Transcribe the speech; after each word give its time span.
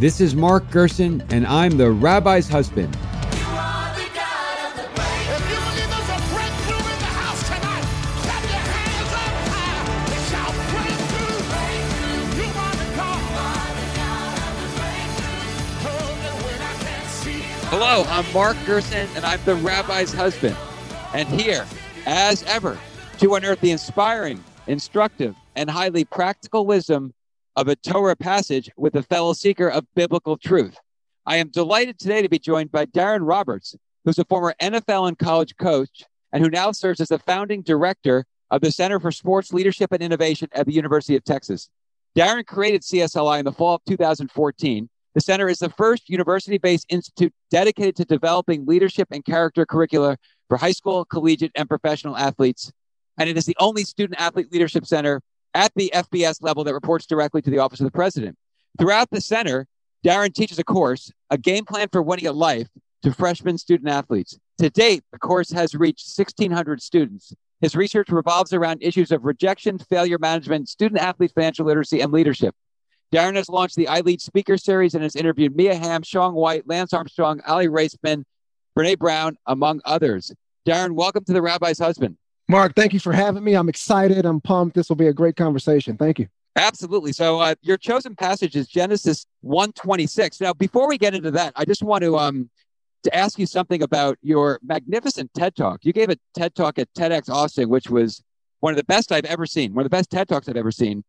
This 0.00 0.18
is 0.22 0.34
Mark 0.34 0.70
Gerson, 0.70 1.22
and 1.28 1.46
I'm 1.46 1.72
the 1.72 1.90
rabbi's 1.90 2.48
husband. 2.48 2.96
Hello, 17.68 18.04
I'm 18.08 18.32
Mark 18.32 18.56
Gerson, 18.64 19.06
and 19.14 19.26
I'm 19.26 19.44
the 19.44 19.56
rabbi's 19.56 20.14
husband. 20.14 20.56
And 21.12 21.28
here, 21.28 21.66
as 22.06 22.42
ever, 22.44 22.78
to 23.18 23.34
unearth 23.34 23.60
the 23.60 23.70
inspiring, 23.70 24.42
instructive, 24.66 25.36
and 25.56 25.68
highly 25.68 26.06
practical 26.06 26.64
wisdom 26.64 27.12
of 27.56 27.68
a 27.68 27.76
Torah 27.76 28.16
passage 28.16 28.70
with 28.76 28.94
a 28.94 29.02
fellow 29.02 29.32
seeker 29.32 29.68
of 29.68 29.86
biblical 29.94 30.36
truth. 30.36 30.76
I 31.26 31.36
am 31.36 31.48
delighted 31.48 31.98
today 31.98 32.22
to 32.22 32.28
be 32.28 32.38
joined 32.38 32.72
by 32.72 32.86
Daron 32.86 33.26
Roberts, 33.26 33.76
who's 34.04 34.18
a 34.18 34.24
former 34.24 34.54
NFL 34.60 35.08
and 35.08 35.18
college 35.18 35.56
coach 35.56 36.04
and 36.32 36.42
who 36.42 36.50
now 36.50 36.72
serves 36.72 37.00
as 37.00 37.08
the 37.08 37.18
founding 37.18 37.62
director 37.62 38.24
of 38.50 38.60
the 38.60 38.72
Center 38.72 38.98
for 38.98 39.12
Sports 39.12 39.52
Leadership 39.52 39.92
and 39.92 40.02
Innovation 40.02 40.48
at 40.52 40.66
the 40.66 40.72
University 40.72 41.16
of 41.16 41.24
Texas. 41.24 41.68
Daron 42.16 42.46
created 42.46 42.82
CSLI 42.82 43.38
in 43.40 43.44
the 43.44 43.52
fall 43.52 43.76
of 43.76 43.84
2014 43.86 44.88
the 45.14 45.20
center 45.20 45.48
is 45.48 45.58
the 45.58 45.70
first 45.70 46.08
university 46.08 46.58
based 46.58 46.86
institute 46.88 47.32
dedicated 47.50 47.96
to 47.96 48.04
developing 48.04 48.64
leadership 48.64 49.08
and 49.10 49.24
character 49.24 49.66
curricula 49.66 50.16
for 50.48 50.56
high 50.56 50.72
school, 50.72 51.04
collegiate, 51.04 51.52
and 51.56 51.68
professional 51.68 52.16
athletes. 52.16 52.72
And 53.18 53.28
it 53.28 53.36
is 53.36 53.44
the 53.44 53.56
only 53.58 53.84
student 53.84 54.20
athlete 54.20 54.52
leadership 54.52 54.86
center 54.86 55.20
at 55.54 55.72
the 55.74 55.90
FBS 55.94 56.42
level 56.42 56.64
that 56.64 56.74
reports 56.74 57.06
directly 57.06 57.42
to 57.42 57.50
the 57.50 57.58
Office 57.58 57.80
of 57.80 57.84
the 57.84 57.90
President. 57.90 58.36
Throughout 58.78 59.10
the 59.10 59.20
center, 59.20 59.66
Daron 60.04 60.32
teaches 60.32 60.58
a 60.58 60.64
course, 60.64 61.12
A 61.30 61.38
Game 61.38 61.64
Plan 61.64 61.88
for 61.90 62.02
Winning 62.02 62.26
at 62.26 62.34
Life, 62.34 62.68
to 63.02 63.12
freshman 63.12 63.58
student 63.58 63.88
athletes. 63.88 64.38
To 64.58 64.70
date, 64.70 65.04
the 65.12 65.18
course 65.18 65.50
has 65.52 65.74
reached 65.74 66.06
1,600 66.16 66.82
students. 66.82 67.34
His 67.60 67.76
research 67.76 68.10
revolves 68.10 68.52
around 68.52 68.82
issues 68.82 69.10
of 69.10 69.24
rejection, 69.24 69.78
failure 69.78 70.18
management, 70.18 70.68
student 70.68 71.00
athlete 71.00 71.32
financial 71.34 71.66
literacy, 71.66 72.00
and 72.00 72.12
leadership. 72.12 72.54
Daron 73.12 73.36
has 73.36 73.48
launched 73.48 73.76
the 73.76 73.88
I 73.88 74.00
Lead 74.00 74.20
Speaker 74.20 74.56
Series 74.56 74.94
and 74.94 75.02
has 75.02 75.16
interviewed 75.16 75.56
Mia 75.56 75.74
Hamm, 75.74 76.02
Shaun 76.02 76.34
White, 76.34 76.68
Lance 76.68 76.92
Armstrong, 76.92 77.40
Aly 77.46 77.68
Raisman, 77.68 78.24
Brene 78.78 78.98
Brown, 78.98 79.36
among 79.46 79.80
others. 79.84 80.32
Daron, 80.66 80.92
welcome 80.92 81.24
to 81.24 81.32
the 81.32 81.42
Rabbi's 81.42 81.78
Husband. 81.78 82.16
Mark, 82.50 82.74
thank 82.74 82.92
you 82.92 82.98
for 82.98 83.12
having 83.12 83.44
me. 83.44 83.54
I'm 83.54 83.68
excited. 83.68 84.26
I'm 84.26 84.40
pumped. 84.40 84.74
This 84.74 84.88
will 84.88 84.96
be 84.96 85.06
a 85.06 85.12
great 85.12 85.36
conversation. 85.36 85.96
Thank 85.96 86.18
you. 86.18 86.26
Absolutely. 86.56 87.12
So, 87.12 87.38
uh, 87.38 87.54
your 87.62 87.76
chosen 87.76 88.16
passage 88.16 88.56
is 88.56 88.66
Genesis 88.66 89.24
126. 89.42 90.40
Now, 90.40 90.52
before 90.52 90.88
we 90.88 90.98
get 90.98 91.14
into 91.14 91.30
that, 91.30 91.52
I 91.54 91.64
just 91.64 91.84
want 91.84 92.02
to 92.02 92.18
um, 92.18 92.50
to 93.04 93.16
ask 93.16 93.38
you 93.38 93.46
something 93.46 93.84
about 93.84 94.18
your 94.20 94.58
magnificent 94.64 95.32
TED 95.32 95.54
Talk. 95.54 95.84
You 95.84 95.92
gave 95.92 96.10
a 96.10 96.16
TED 96.34 96.56
Talk 96.56 96.80
at 96.80 96.92
TEDx 96.94 97.30
Austin, 97.30 97.68
which 97.68 97.88
was 97.88 98.20
one 98.58 98.72
of 98.72 98.76
the 98.76 98.84
best 98.84 99.12
I've 99.12 99.26
ever 99.26 99.46
seen, 99.46 99.72
one 99.72 99.86
of 99.86 99.90
the 99.90 99.96
best 99.96 100.10
TED 100.10 100.26
Talks 100.26 100.48
I've 100.48 100.56
ever 100.56 100.72
seen. 100.72 101.04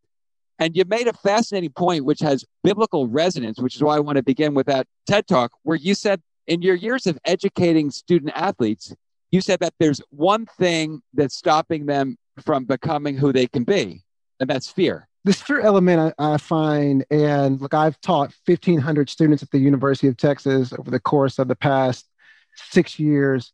And 0.60 0.76
you 0.76 0.84
made 0.86 1.08
a 1.08 1.12
fascinating 1.12 1.72
point, 1.72 2.04
which 2.04 2.20
has 2.20 2.44
biblical 2.62 3.08
resonance, 3.08 3.60
which 3.60 3.74
is 3.74 3.82
why 3.82 3.96
I 3.96 4.00
want 4.00 4.14
to 4.14 4.22
begin 4.22 4.54
with 4.54 4.66
that 4.66 4.86
TED 5.08 5.26
Talk, 5.26 5.50
where 5.64 5.76
you 5.76 5.96
said 5.96 6.22
in 6.46 6.62
your 6.62 6.76
years 6.76 7.08
of 7.08 7.18
educating 7.24 7.90
student 7.90 8.30
athletes, 8.36 8.94
you 9.32 9.40
said 9.40 9.58
that 9.60 9.74
there's 9.80 10.00
one 10.10 10.46
thing 10.58 11.02
that's 11.14 11.34
stopping 11.34 11.86
them 11.86 12.16
from 12.44 12.64
becoming 12.64 13.16
who 13.16 13.32
they 13.32 13.46
can 13.48 13.64
be, 13.64 14.02
and 14.38 14.48
that's 14.48 14.70
fear. 14.70 15.08
This 15.24 15.42
fear 15.42 15.60
element 15.60 16.14
I, 16.18 16.34
I 16.34 16.36
find, 16.36 17.04
and 17.10 17.60
look, 17.60 17.74
I've 17.74 18.00
taught 18.00 18.34
1,500 18.46 19.10
students 19.10 19.42
at 19.42 19.50
the 19.50 19.58
University 19.58 20.08
of 20.08 20.16
Texas 20.16 20.72
over 20.72 20.90
the 20.90 21.00
course 21.00 21.38
of 21.38 21.48
the 21.48 21.56
past 21.56 22.06
six 22.54 22.98
years. 22.98 23.52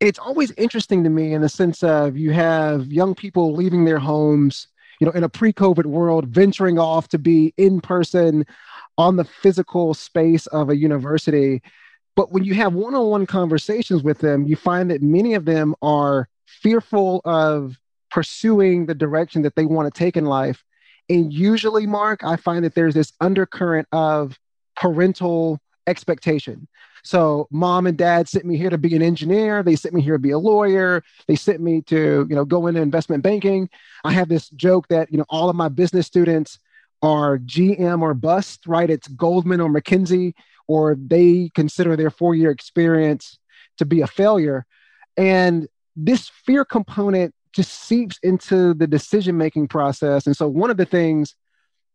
It's 0.00 0.18
always 0.18 0.50
interesting 0.52 1.04
to 1.04 1.10
me 1.10 1.32
in 1.32 1.42
the 1.42 1.48
sense 1.48 1.82
of 1.82 2.16
you 2.16 2.32
have 2.32 2.86
young 2.86 3.14
people 3.14 3.54
leaving 3.54 3.84
their 3.84 3.98
homes 3.98 4.68
you 5.02 5.06
know, 5.06 5.12
in 5.12 5.24
a 5.24 5.28
pre-COVID 5.28 5.86
world, 5.86 6.28
venturing 6.28 6.78
off 6.78 7.08
to 7.08 7.18
be 7.18 7.52
in 7.56 7.80
person 7.80 8.46
on 8.96 9.16
the 9.16 9.24
physical 9.24 9.94
space 9.94 10.46
of 10.46 10.70
a 10.70 10.76
university. 10.76 11.60
But 12.14 12.32
when 12.32 12.44
you 12.44 12.54
have 12.54 12.74
one-on-one 12.74 13.26
conversations 13.26 14.02
with 14.02 14.18
them, 14.18 14.46
you 14.46 14.56
find 14.56 14.90
that 14.90 15.02
many 15.02 15.34
of 15.34 15.44
them 15.44 15.74
are 15.80 16.28
fearful 16.46 17.22
of 17.24 17.78
pursuing 18.10 18.86
the 18.86 18.94
direction 18.94 19.42
that 19.42 19.56
they 19.56 19.64
want 19.64 19.92
to 19.92 19.98
take 19.98 20.16
in 20.16 20.26
life. 20.26 20.62
And 21.08 21.32
usually, 21.32 21.86
Mark, 21.86 22.22
I 22.22 22.36
find 22.36 22.64
that 22.64 22.74
there's 22.74 22.94
this 22.94 23.12
undercurrent 23.20 23.88
of 23.92 24.38
parental 24.76 25.60
expectation. 25.86 26.68
So 27.02 27.48
mom 27.50 27.86
and 27.86 27.98
dad 27.98 28.28
sent 28.28 28.44
me 28.44 28.56
here 28.56 28.70
to 28.70 28.78
be 28.78 28.94
an 28.94 29.02
engineer. 29.02 29.62
They 29.62 29.74
sent 29.74 29.94
me 29.94 30.02
here 30.02 30.14
to 30.14 30.20
be 30.20 30.30
a 30.30 30.38
lawyer. 30.38 31.02
They 31.26 31.34
sent 31.34 31.60
me 31.60 31.80
to, 31.82 32.26
you 32.28 32.36
know, 32.36 32.44
go 32.44 32.66
into 32.68 32.80
investment 32.80 33.22
banking. 33.22 33.68
I 34.04 34.12
have 34.12 34.28
this 34.28 34.48
joke 34.50 34.86
that, 34.88 35.10
you 35.10 35.18
know, 35.18 35.26
all 35.28 35.50
of 35.50 35.56
my 35.56 35.68
business 35.68 36.06
students 36.06 36.58
are 37.02 37.38
GM 37.38 38.02
or 38.02 38.14
bust, 38.14 38.66
right? 38.66 38.88
It's 38.88 39.08
Goldman 39.08 39.60
or 39.60 39.68
McKinsey, 39.68 40.34
or 40.68 40.96
they 40.98 41.50
consider 41.54 41.96
their 41.96 42.10
four-year 42.10 42.50
experience 42.50 43.38
to 43.78 43.84
be 43.84 44.00
a 44.00 44.06
failure. 44.06 44.66
And 45.16 45.68
this 45.96 46.28
fear 46.28 46.64
component 46.64 47.34
just 47.52 47.72
seeps 47.72 48.18
into 48.22 48.72
the 48.74 48.86
decision-making 48.86 49.68
process. 49.68 50.26
And 50.26 50.36
so 50.36 50.48
one 50.48 50.70
of 50.70 50.76
the 50.76 50.86
things 50.86 51.34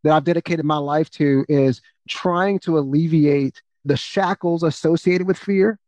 that 0.03 0.13
I've 0.13 0.23
dedicated 0.23 0.65
my 0.65 0.77
life 0.77 1.09
to 1.11 1.43
is 1.49 1.81
trying 2.07 2.59
to 2.59 2.77
alleviate 2.77 3.61
the 3.83 3.97
shackles 3.97 4.63
associated 4.63 5.25
with 5.25 5.37
fear, 5.37 5.79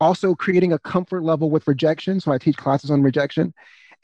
also 0.00 0.34
creating 0.34 0.72
a 0.72 0.78
comfort 0.78 1.22
level 1.22 1.50
with 1.50 1.68
rejection. 1.68 2.20
So 2.20 2.32
I 2.32 2.38
teach 2.38 2.56
classes 2.56 2.90
on 2.90 3.02
rejection, 3.02 3.52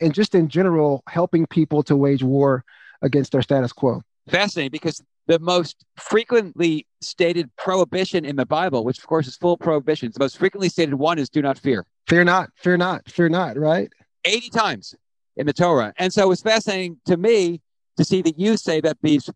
and 0.01 0.13
just 0.13 0.35
in 0.35 0.49
general, 0.49 1.03
helping 1.09 1.47
people 1.47 1.83
to 1.85 1.97
wage 1.97 2.23
war 2.23 2.65
against 3.01 3.33
their 3.33 3.43
status 3.43 3.73
quo. 3.73 4.03
Fascinating 4.29 4.71
because 4.71 5.03
the 5.29 5.39
most 5.39 5.85
frequently 5.97 6.87
stated 7.01 7.55
prohibition 7.57 8.25
in 8.25 8.35
the 8.35 8.47
Bible, 8.47 8.83
which 8.83 8.99
of 8.99 9.07
course 9.07 9.29
is 9.29 9.37
full 9.37 9.59
prohibitions, 9.59 10.15
the 10.15 10.25
most 10.25 10.39
frequently 10.39 10.71
stated 10.71 10.95
one 10.95 11.19
is 11.19 11.29
do 11.29 11.43
not 11.43 11.59
fear. 11.59 11.85
Fear 12.09 12.25
not, 12.25 12.51
fear 12.57 12.79
not, 12.79 13.09
fear 13.09 13.29
not, 13.29 13.57
right? 13.59 13.93
80 14.25 14.51
times 14.51 14.95
in 15.37 15.47
the 15.47 15.53
Torah. 15.53 15.93
And 15.99 16.13
so 16.13 16.25
it 16.25 16.29
was 16.29 16.41
fascinating 16.41 16.99
to 17.05 17.19
me 17.19 17.61
to 17.99 18.05
see 18.05 18.23
that 18.23 18.39
you 18.39 18.57
say 18.57 18.81
that 18.81 18.97
these 19.03 19.29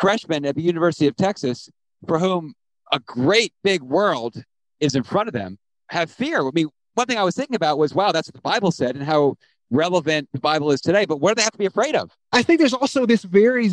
freshmen 0.00 0.46
at 0.46 0.54
the 0.54 0.62
University 0.62 1.08
of 1.08 1.16
Texas, 1.16 1.68
for 2.06 2.20
whom 2.20 2.54
a 2.92 3.00
great 3.00 3.52
big 3.64 3.82
world 3.82 4.42
is 4.78 4.94
in 4.94 5.02
front 5.02 5.28
of 5.28 5.34
them 5.34 5.58
have 5.88 6.10
fear. 6.10 6.46
I 6.46 6.50
mean, 6.54 6.68
one 6.94 7.06
thing 7.06 7.18
I 7.18 7.24
was 7.24 7.34
thinking 7.34 7.56
about 7.56 7.78
was, 7.78 7.94
wow, 7.94 8.12
that's 8.12 8.28
what 8.28 8.34
the 8.34 8.40
Bible 8.42 8.70
said 8.70 8.94
and 8.94 9.04
how 9.04 9.36
relevant 9.70 10.28
the 10.32 10.40
Bible 10.40 10.70
is 10.70 10.80
today. 10.80 11.04
But 11.04 11.20
what 11.20 11.30
do 11.30 11.34
they 11.36 11.42
have 11.42 11.52
to 11.52 11.58
be 11.58 11.66
afraid 11.66 11.96
of? 11.96 12.10
I 12.30 12.42
think 12.42 12.60
there's 12.60 12.74
also 12.74 13.06
this 13.06 13.24
very 13.24 13.70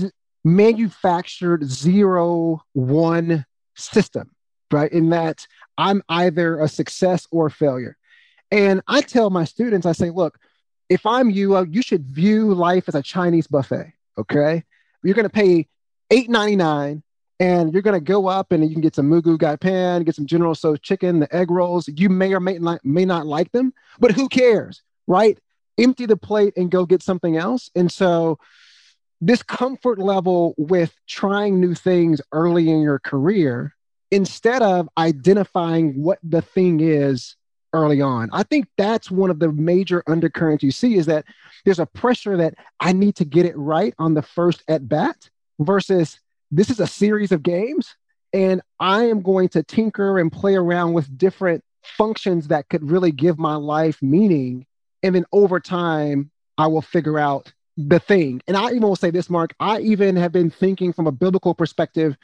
manufactured 0.56 1.64
zero 1.66 2.62
one 2.74 3.46
system, 3.76 4.32
right? 4.72 4.92
In 4.92 5.10
that 5.10 5.48
I'm 5.78 6.04
either 6.10 6.60
a 6.60 6.68
success 6.68 7.28
or 7.32 7.48
a 7.48 7.52
failure. 7.52 7.98
And 8.52 8.82
I 8.88 9.02
tell 9.02 9.30
my 9.30 9.46
students, 9.46 9.86
I 9.86 9.92
say, 9.92 10.10
look, 10.10 10.38
if 10.90 11.06
I'm 11.06 11.30
you, 11.30 11.56
uh, 11.56 11.66
you 11.70 11.82
should 11.82 12.06
view 12.06 12.54
life 12.54 12.86
as 12.88 12.96
a 12.96 13.04
Chinese 13.04 13.48
buffet. 13.48 13.94
Okay. 14.18 14.64
You're 15.04 15.16
going 15.16 15.24
to 15.24 15.30
pay 15.30 15.68
$8.99 16.12 17.04
and 17.40 17.72
you're 17.72 17.82
going 17.82 18.00
to 18.00 18.04
go 18.04 18.28
up 18.28 18.52
and 18.52 18.64
you 18.64 18.72
can 18.72 18.82
get 18.82 18.96
some 18.96 19.10
goo 19.22 19.38
gai 19.38 19.56
pan, 19.56 20.04
get 20.04 20.16
some 20.16 20.26
General 20.26 20.56
Tso 20.56 20.76
chicken, 20.76 21.20
the 21.20 21.34
egg 21.34 21.52
rolls. 21.52 21.88
You 21.88 22.10
may 22.10 22.34
or 22.34 22.40
may 22.40 22.58
not, 22.58 22.84
may 22.84 23.06
not 23.06 23.26
like 23.26 23.52
them, 23.52 23.74
but 24.00 24.12
who 24.12 24.28
cares, 24.28 24.82
right? 25.08 25.38
Empty 25.78 26.08
the 26.08 26.18
plate 26.18 26.54
and 26.58 26.70
go 26.70 26.86
get 26.86 27.02
something 27.02 27.38
else. 27.38 27.70
And 27.76 27.90
so, 27.90 28.40
this 29.22 29.44
comfort 29.44 30.00
level 30.00 30.56
with 30.58 30.96
trying 31.08 31.60
new 31.60 31.74
things 31.74 32.22
early 32.32 32.70
in 32.70 32.82
your 32.82 33.00
career 33.00 33.76
instead 34.12 34.62
of 34.62 34.90
identifying 34.98 36.02
what 36.02 36.20
the 36.24 36.42
thing 36.42 36.80
is 36.80 37.36
early 37.74 38.02
on. 38.02 38.30
I 38.34 38.44
think 38.44 38.68
that's 38.78 39.12
one 39.12 39.30
of 39.30 39.40
the 39.40 39.52
major 39.52 40.04
undercurrents 40.08 40.64
you 40.64 40.72
see 40.72 40.96
is 40.96 41.06
that 41.06 41.26
there's 41.66 41.80
a 41.80 41.86
pressure 41.86 42.38
that 42.38 42.56
I 42.80 42.94
need 42.94 43.16
to 43.18 43.26
get 43.26 43.46
it 43.46 43.58
right 43.58 43.94
on 44.00 44.14
the 44.14 44.22
first 44.22 44.64
at 44.68 44.88
bat 44.88 45.30
versus 45.60 46.20
this 46.50 46.70
is 46.70 46.80
a 46.80 46.88
series 46.88 47.32
of 47.32 47.44
games 47.44 47.96
and 48.34 48.62
I 48.80 49.06
am 49.06 49.22
going 49.22 49.50
to 49.50 49.64
tinker 49.64 50.20
and 50.20 50.32
play 50.32 50.56
around 50.56 50.94
with 50.94 51.18
different 51.18 51.64
functions 51.84 52.48
that 52.48 52.70
could 52.70 52.90
really 52.90 53.12
give 53.12 53.40
my 53.40 53.56
life 53.56 54.02
meaning. 54.02 54.66
And 55.04 55.16
then 55.16 55.26
over 55.32 55.60
time, 55.60 56.32
I 56.58 56.68
will 56.68 56.82
figure 56.82 57.18
out 57.18 57.52
the 57.88 58.00
thing. 58.00 58.42
And 58.48 58.58
I 58.58 58.70
even 58.72 58.82
will 58.82 58.96
say 58.96 59.10
this, 59.10 59.30
Mark, 59.30 59.56
I 59.60 59.80
even 59.80 60.16
have 60.18 60.34
been 60.34 60.50
thinking 60.50 60.92
from 60.92 61.08
a 61.08 61.12
biblical 61.12 61.54
perspective, 61.54 62.18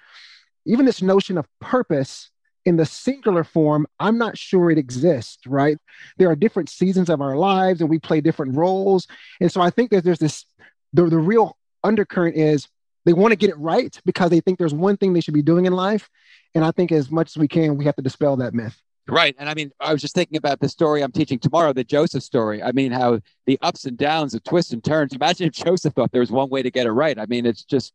even 0.66 0.86
this 0.86 1.02
notion 1.02 1.38
of 1.38 1.48
purpose 1.62 2.30
in 2.66 2.76
the 2.76 2.86
singular 2.86 3.44
form, 3.44 3.88
I'm 4.00 4.18
not 4.18 4.38
sure 4.38 4.70
it 4.70 4.78
exists, 4.78 5.46
right? 5.46 5.78
There 6.18 6.30
are 6.30 6.36
different 6.36 6.70
seasons 6.70 7.10
of 7.10 7.22
our 7.22 7.38
lives 7.38 7.80
and 7.80 7.90
we 7.90 8.00
play 8.00 8.22
different 8.22 8.56
roles. 8.56 9.08
And 9.40 9.52
so 9.52 9.62
I 9.62 9.70
think 9.70 9.92
that 9.92 10.04
there's 10.04 10.20
this, 10.20 10.46
the, 10.92 11.06
the 11.06 11.18
real 11.18 11.58
undercurrent 11.84 12.36
is 12.36 12.68
they 13.06 13.14
want 13.14 13.32
to 13.32 13.38
get 13.38 13.52
it 13.52 13.58
right 13.58 13.98
because 14.04 14.32
they 14.32 14.42
think 14.42 14.58
there's 14.58 14.74
one 14.74 14.98
thing 14.98 15.14
they 15.14 15.22
should 15.22 15.36
be 15.36 15.44
doing 15.44 15.68
in 15.68 15.74
life. 15.74 16.10
And 16.56 16.66
I 16.66 16.72
think 16.72 16.92
as 16.92 17.12
much 17.12 17.30
as 17.30 17.38
we 17.38 17.48
can, 17.48 17.78
we 17.78 17.86
have 17.86 17.96
to 17.96 18.02
dispel 18.02 18.36
that 18.38 18.54
myth. 18.54 18.82
Right. 19.08 19.36
And 19.38 19.48
I 19.48 19.54
mean, 19.54 19.72
I 19.80 19.94
was 19.94 20.02
just 20.02 20.16
thinking 20.16 20.38
about 20.38 20.60
the 20.60 20.68
story 20.68 21.04
I'm 21.04 21.12
teaching 21.12 21.38
tomorrow, 21.38 21.74
the 21.74 21.84
Joseph 21.84 22.24
story. 22.24 22.64
I 22.64 22.72
mean, 22.72 22.92
how 22.92 23.20
the 23.46 23.60
ups 23.62 23.86
and 23.86 23.98
downs, 23.98 24.32
the 24.32 24.40
twists 24.40 24.74
and 24.74 24.84
turns. 24.84 25.14
Imagine 25.14 25.48
if 25.48 25.54
Joseph 25.66 25.94
thought 25.94 26.12
there 26.12 26.22
was 26.22 26.32
one 26.32 26.50
way 26.50 26.64
to 26.64 26.72
get 26.72 26.88
it 26.88 26.92
right. 26.92 27.18
I 27.20 27.28
mean, 27.28 27.46
it's 27.46 27.64
just, 27.64 27.94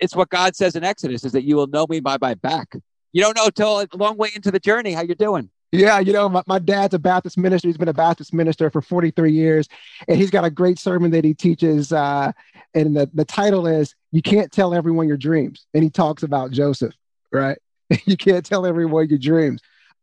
it's 0.00 0.16
what 0.16 0.30
God 0.30 0.56
says 0.56 0.74
in 0.74 0.82
Exodus 0.82 1.24
is 1.24 1.32
that 1.32 1.44
you 1.44 1.54
will 1.54 1.68
know 1.68 1.86
me 1.88 2.00
by 2.00 2.18
my 2.20 2.34
back. 2.34 2.74
You 3.12 3.22
don't 3.22 3.36
know 3.36 3.50
till 3.50 3.80
a 3.80 3.88
long 3.94 4.16
way 4.16 4.30
into 4.34 4.50
the 4.50 4.58
journey 4.58 4.92
how 4.92 5.02
you're 5.02 5.14
doing. 5.14 5.48
Yeah, 5.70 6.00
you 6.00 6.12
know, 6.12 6.28
my, 6.28 6.42
my 6.46 6.58
dad's 6.58 6.94
a 6.94 6.98
Baptist 6.98 7.36
minister. 7.36 7.68
He's 7.68 7.76
been 7.76 7.88
a 7.88 7.94
Baptist 7.94 8.32
minister 8.32 8.70
for 8.70 8.80
43 8.80 9.30
years, 9.32 9.68
and 10.08 10.16
he's 10.16 10.30
got 10.30 10.44
a 10.44 10.50
great 10.50 10.78
sermon 10.78 11.10
that 11.10 11.24
he 11.24 11.34
teaches. 11.34 11.92
Uh, 11.92 12.32
and 12.74 12.96
the, 12.96 13.08
the 13.12 13.24
title 13.24 13.66
is 13.66 13.94
You 14.10 14.22
Can't 14.22 14.50
Tell 14.50 14.74
Everyone 14.74 15.08
Your 15.08 15.18
Dreams. 15.18 15.66
And 15.74 15.84
he 15.84 15.90
talks 15.90 16.22
about 16.22 16.52
Joseph, 16.52 16.94
right? 17.30 17.58
you 18.06 18.16
can't 18.16 18.44
tell 18.44 18.66
everyone 18.66 19.08
your 19.08 19.18
dreams 19.18 19.60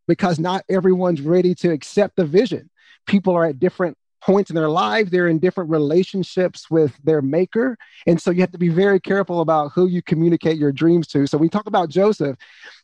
because 0.08 0.40
not 0.40 0.64
everyone's 0.70 1.22
ready 1.22 1.56
to 1.56 1.72
accept 1.72 2.16
the 2.16 2.26
vision. 2.26 2.70
People 3.06 3.36
are 3.36 3.46
at 3.46 3.60
different 3.60 3.98
points 4.22 4.50
in 4.50 4.56
their 4.56 4.70
life, 4.70 5.12
they're 5.12 5.28
in 5.28 5.38
different 5.38 5.70
relationships 5.70 6.70
with 6.72 6.98
their 7.04 7.22
maker. 7.22 7.78
And 8.08 8.20
so 8.20 8.32
you 8.32 8.42
have 8.42 8.52
to 8.52 8.58
be 8.58 8.70
very 8.70 9.00
careful 9.00 9.42
about 9.42 9.72
who 9.74 9.88
you 9.88 10.02
communicate 10.02 10.58
your 10.58 10.72
dreams 10.72 11.08
to. 11.10 11.28
So 11.28 11.38
we 11.38 11.48
talk 11.48 11.68
about 11.68 11.90
Joseph, 11.90 12.36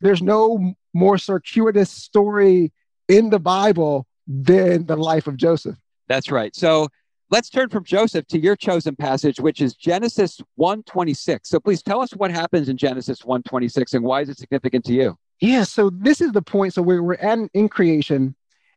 there's 0.01 0.21
no 0.21 0.73
more 0.93 1.17
circuitous 1.17 1.89
story 1.89 2.71
in 3.07 3.31
the 3.31 3.39
Bible 3.39 4.05
than 4.27 4.85
the 4.85 4.95
life 4.95 5.25
of 5.25 5.35
Joseph. 5.35 5.75
That's 6.07 6.29
right. 6.29 6.55
So 6.55 6.89
let's 7.31 7.49
turn 7.49 7.69
from 7.69 7.85
Joseph 7.85 8.27
to 8.27 8.39
your 8.39 8.55
chosen 8.55 8.95
passage, 8.95 9.39
which 9.39 9.61
is 9.61 9.73
Genesis 9.73 10.39
126. 10.55 11.49
So 11.49 11.59
please 11.59 11.81
tell 11.81 12.01
us 12.01 12.11
what 12.11 12.29
happens 12.29 12.69
in 12.69 12.77
Genesis 12.77 13.25
126 13.25 13.95
and 13.95 14.03
why 14.03 14.21
is 14.21 14.29
it 14.29 14.37
significant 14.37 14.85
to 14.85 14.93
you? 14.93 15.17
Yeah, 15.41 15.63
so 15.63 15.89
this 15.89 16.21
is 16.21 16.31
the 16.31 16.41
point. 16.41 16.75
So 16.75 16.83
we're, 16.83 17.01
we're 17.01 17.15
at 17.15 17.39
in 17.53 17.67
creation, 17.67 18.35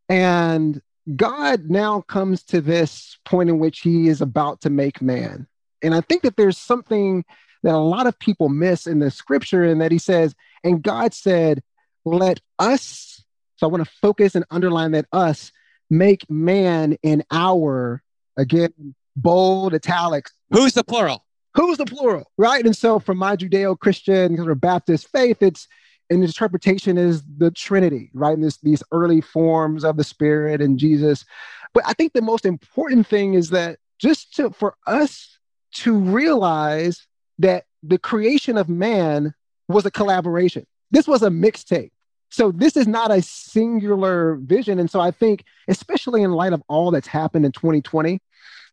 and 0.08 0.80
God 1.14 1.68
now 1.68 2.00
comes 2.00 2.42
to 2.44 2.62
this 2.62 3.18
point 3.26 3.50
in 3.50 3.58
which 3.58 3.80
he 3.80 4.08
is 4.08 4.22
about 4.22 4.62
to 4.62 4.70
make 4.70 5.02
man. 5.02 5.46
And 5.82 5.94
I 5.94 6.00
think 6.00 6.22
that 6.22 6.36
there's 6.36 6.56
something 6.56 7.24
that 7.62 7.74
a 7.74 7.78
lot 7.78 8.06
of 8.06 8.18
people 8.18 8.48
miss 8.48 8.86
in 8.86 8.98
the 8.98 9.10
scripture, 9.10 9.64
and 9.64 9.80
that 9.82 9.92
he 9.92 9.98
says, 9.98 10.34
and 10.64 10.82
God 10.82 11.12
said, 11.12 11.62
Let 12.06 12.40
us, 12.58 13.22
so 13.56 13.66
I 13.66 13.70
want 13.70 13.84
to 13.84 13.92
focus 14.00 14.34
and 14.34 14.46
underline 14.50 14.92
that 14.92 15.06
us 15.12 15.52
make 15.90 16.28
man 16.30 16.96
in 17.02 17.22
our, 17.30 18.02
again, 18.38 18.94
bold 19.16 19.74
italics. 19.74 20.32
Who's 20.50 20.72
the 20.72 20.84
plural? 20.84 21.24
Who's 21.54 21.78
the 21.78 21.84
plural? 21.84 22.30
Right. 22.36 22.64
And 22.64 22.76
so 22.76 22.98
from 22.98 23.18
my 23.18 23.36
Judeo 23.36 23.78
Christian 23.78 24.40
or 24.40 24.54
Baptist 24.54 25.08
faith, 25.12 25.42
it's 25.42 25.68
and 26.14 26.24
interpretation 26.24 26.96
is 26.96 27.22
the 27.38 27.50
Trinity, 27.50 28.10
right? 28.14 28.34
And 28.34 28.44
this, 28.44 28.58
these 28.58 28.82
early 28.92 29.20
forms 29.20 29.84
of 29.84 29.96
the 29.96 30.04
Spirit 30.04 30.60
and 30.60 30.78
Jesus. 30.78 31.24
But 31.72 31.84
I 31.86 31.92
think 31.92 32.12
the 32.12 32.22
most 32.22 32.46
important 32.46 33.06
thing 33.06 33.34
is 33.34 33.50
that 33.50 33.78
just 33.98 34.34
to, 34.36 34.50
for 34.50 34.76
us 34.86 35.38
to 35.74 35.94
realize 35.96 37.06
that 37.38 37.64
the 37.82 37.98
creation 37.98 38.56
of 38.56 38.68
man 38.68 39.34
was 39.68 39.84
a 39.84 39.90
collaboration. 39.90 40.66
This 40.90 41.08
was 41.08 41.22
a 41.22 41.28
mixtape. 41.28 41.90
So 42.30 42.50
this 42.50 42.76
is 42.76 42.86
not 42.86 43.10
a 43.10 43.22
singular 43.22 44.36
vision. 44.36 44.78
And 44.78 44.90
so 44.90 45.00
I 45.00 45.10
think, 45.10 45.44
especially 45.68 46.22
in 46.22 46.32
light 46.32 46.52
of 46.52 46.62
all 46.68 46.90
that's 46.90 47.06
happened 47.06 47.44
in 47.44 47.52
2020 47.52 48.20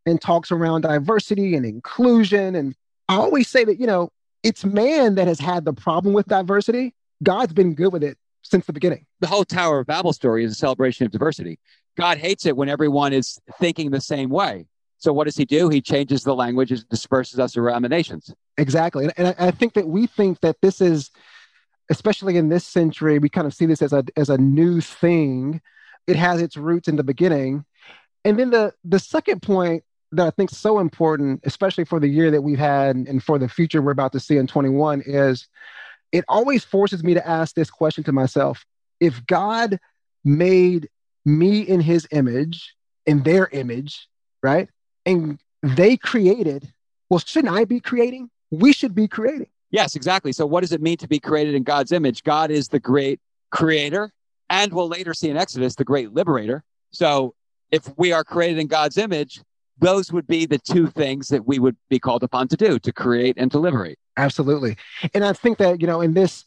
and 0.05 0.19
talks 0.19 0.51
around 0.51 0.81
diversity 0.81 1.55
and 1.55 1.65
inclusion, 1.65 2.55
and 2.55 2.75
I 3.07 3.15
always 3.15 3.47
say 3.47 3.63
that, 3.65 3.79
you 3.79 3.85
know, 3.87 4.11
it's 4.43 4.65
man 4.65 5.15
that 5.15 5.27
has 5.27 5.39
had 5.39 5.65
the 5.65 5.73
problem 5.73 6.13
with 6.13 6.25
diversity 6.27 6.95
God's 7.23 7.53
been 7.53 7.75
good 7.75 7.93
with 7.93 8.03
it 8.03 8.17
since 8.41 8.65
the 8.65 8.73
beginning. 8.73 9.05
The 9.19 9.27
whole 9.27 9.45
Tower 9.45 9.79
of 9.79 9.87
Babel 9.87 10.13
story 10.13 10.43
is 10.43 10.51
a 10.51 10.55
celebration 10.55 11.05
of 11.05 11.11
diversity. 11.11 11.59
God 11.97 12.17
hates 12.17 12.45
it 12.45 12.55
when 12.57 12.69
everyone 12.69 13.13
is 13.13 13.39
thinking 13.59 13.91
the 13.91 14.01
same 14.01 14.29
way. 14.29 14.65
So 14.97 15.11
what 15.11 15.25
does 15.25 15.35
he 15.35 15.45
do? 15.45 15.69
He 15.69 15.81
changes 15.81 16.23
the 16.23 16.35
language 16.35 16.71
and 16.71 16.87
disperses 16.89 17.39
us 17.39 17.57
around 17.57 17.81
the 17.81 17.89
nations. 17.89 18.33
Exactly. 18.57 19.05
And, 19.05 19.13
and 19.17 19.35
I 19.39 19.51
think 19.51 19.73
that 19.73 19.87
we 19.87 20.05
think 20.05 20.41
that 20.41 20.57
this 20.61 20.79
is, 20.79 21.09
especially 21.89 22.37
in 22.37 22.49
this 22.49 22.65
century, 22.65 23.17
we 23.17 23.27
kind 23.27 23.47
of 23.47 23.53
see 23.53 23.65
this 23.65 23.81
as 23.81 23.93
a 23.93 24.03
as 24.15 24.29
a 24.29 24.37
new 24.37 24.79
thing. 24.79 25.61
It 26.07 26.15
has 26.15 26.41
its 26.41 26.55
roots 26.55 26.87
in 26.87 26.97
the 26.97 27.03
beginning. 27.03 27.65
And 28.23 28.37
then 28.37 28.51
the 28.51 28.73
the 28.83 28.99
second 28.99 29.41
point 29.41 29.83
that 30.11 30.27
I 30.27 30.29
think 30.29 30.51
is 30.51 30.59
so 30.59 30.77
important, 30.77 31.41
especially 31.45 31.85
for 31.85 31.99
the 31.99 32.07
year 32.07 32.29
that 32.29 32.41
we've 32.41 32.59
had 32.59 32.95
and 32.95 33.23
for 33.23 33.39
the 33.39 33.49
future 33.49 33.81
we're 33.81 33.91
about 33.91 34.11
to 34.11 34.19
see 34.19 34.37
in 34.37 34.45
21, 34.45 35.01
is 35.05 35.47
it 36.11 36.25
always 36.27 36.63
forces 36.63 37.03
me 37.03 37.13
to 37.13 37.27
ask 37.27 37.55
this 37.55 37.69
question 37.69 38.03
to 38.05 38.11
myself 38.11 38.65
if 38.99 39.25
God 39.25 39.79
made 40.23 40.89
me 41.25 41.61
in 41.61 41.79
his 41.81 42.07
image, 42.11 42.75
in 43.05 43.23
their 43.23 43.47
image, 43.47 44.07
right? 44.43 44.69
And 45.05 45.39
they 45.63 45.97
created, 45.97 46.71
well, 47.09 47.19
shouldn't 47.19 47.53
I 47.53 47.65
be 47.65 47.79
creating? 47.79 48.29
We 48.51 48.73
should 48.73 48.93
be 48.93 49.07
creating. 49.07 49.47
Yes, 49.71 49.95
exactly. 49.95 50.33
So, 50.33 50.45
what 50.45 50.61
does 50.61 50.73
it 50.73 50.81
mean 50.81 50.97
to 50.97 51.07
be 51.07 51.19
created 51.19 51.55
in 51.55 51.63
God's 51.63 51.91
image? 51.91 52.23
God 52.23 52.51
is 52.51 52.67
the 52.67 52.79
great 52.79 53.21
creator, 53.51 54.11
and 54.49 54.73
we'll 54.73 54.89
later 54.89 55.13
see 55.13 55.29
in 55.29 55.37
Exodus 55.37 55.75
the 55.75 55.85
great 55.85 56.13
liberator. 56.13 56.63
So, 56.91 57.33
if 57.71 57.89
we 57.97 58.11
are 58.11 58.25
created 58.25 58.59
in 58.59 58.67
God's 58.67 58.97
image, 58.97 59.41
those 59.79 60.11
would 60.11 60.27
be 60.27 60.45
the 60.45 60.59
two 60.59 60.87
things 60.87 61.29
that 61.29 61.47
we 61.47 61.59
would 61.59 61.75
be 61.89 61.99
called 61.99 62.23
upon 62.23 62.47
to 62.49 62.57
do 62.57 62.79
to 62.79 62.91
create 62.91 63.35
and 63.37 63.51
to 63.51 63.59
liberate. 63.59 63.97
Absolutely. 64.17 64.77
And 65.13 65.23
I 65.23 65.33
think 65.33 65.57
that, 65.57 65.81
you 65.81 65.87
know, 65.87 66.01
in 66.01 66.13
this, 66.13 66.45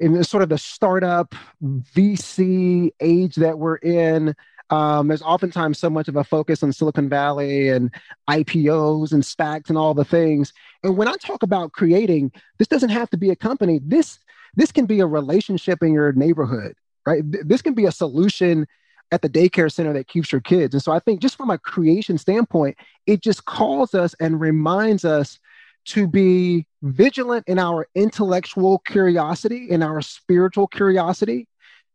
in 0.00 0.12
this 0.12 0.28
sort 0.28 0.42
of 0.42 0.48
the 0.48 0.58
startup 0.58 1.34
VC 1.62 2.90
age 3.00 3.34
that 3.36 3.58
we're 3.58 3.76
in, 3.76 4.34
um, 4.70 5.08
there's 5.08 5.22
oftentimes 5.22 5.78
so 5.78 5.88
much 5.88 6.08
of 6.08 6.16
a 6.16 6.24
focus 6.24 6.62
on 6.62 6.72
Silicon 6.72 7.08
Valley 7.08 7.68
and 7.70 7.92
IPOs 8.28 9.12
and 9.12 9.22
SPACs 9.22 9.68
and 9.68 9.78
all 9.78 9.94
the 9.94 10.04
things. 10.04 10.52
And 10.82 10.96
when 10.96 11.08
I 11.08 11.14
talk 11.14 11.42
about 11.42 11.72
creating, 11.72 12.32
this 12.58 12.68
doesn't 12.68 12.90
have 12.90 13.08
to 13.10 13.16
be 13.16 13.30
a 13.30 13.36
company. 13.36 13.80
This 13.82 14.18
this 14.56 14.72
can 14.72 14.86
be 14.86 15.00
a 15.00 15.06
relationship 15.06 15.82
in 15.82 15.92
your 15.92 16.12
neighborhood, 16.12 16.74
right? 17.06 17.22
This 17.24 17.62
can 17.62 17.74
be 17.74 17.84
a 17.84 17.92
solution 17.92 18.66
at 19.10 19.22
the 19.22 19.28
daycare 19.28 19.72
center 19.72 19.92
that 19.92 20.08
keeps 20.08 20.30
your 20.32 20.40
kids. 20.40 20.74
And 20.74 20.82
so 20.82 20.92
I 20.92 20.98
think 20.98 21.20
just 21.20 21.36
from 21.36 21.50
a 21.50 21.58
creation 21.58 22.18
standpoint, 22.18 22.76
it 23.06 23.22
just 23.22 23.44
calls 23.44 23.94
us 23.94 24.14
and 24.20 24.40
reminds 24.40 25.04
us 25.04 25.38
to 25.86 26.06
be 26.06 26.66
vigilant 26.82 27.44
in 27.48 27.58
our 27.58 27.88
intellectual 27.94 28.80
curiosity, 28.80 29.70
in 29.70 29.82
our 29.82 30.02
spiritual 30.02 30.66
curiosity, 30.66 31.48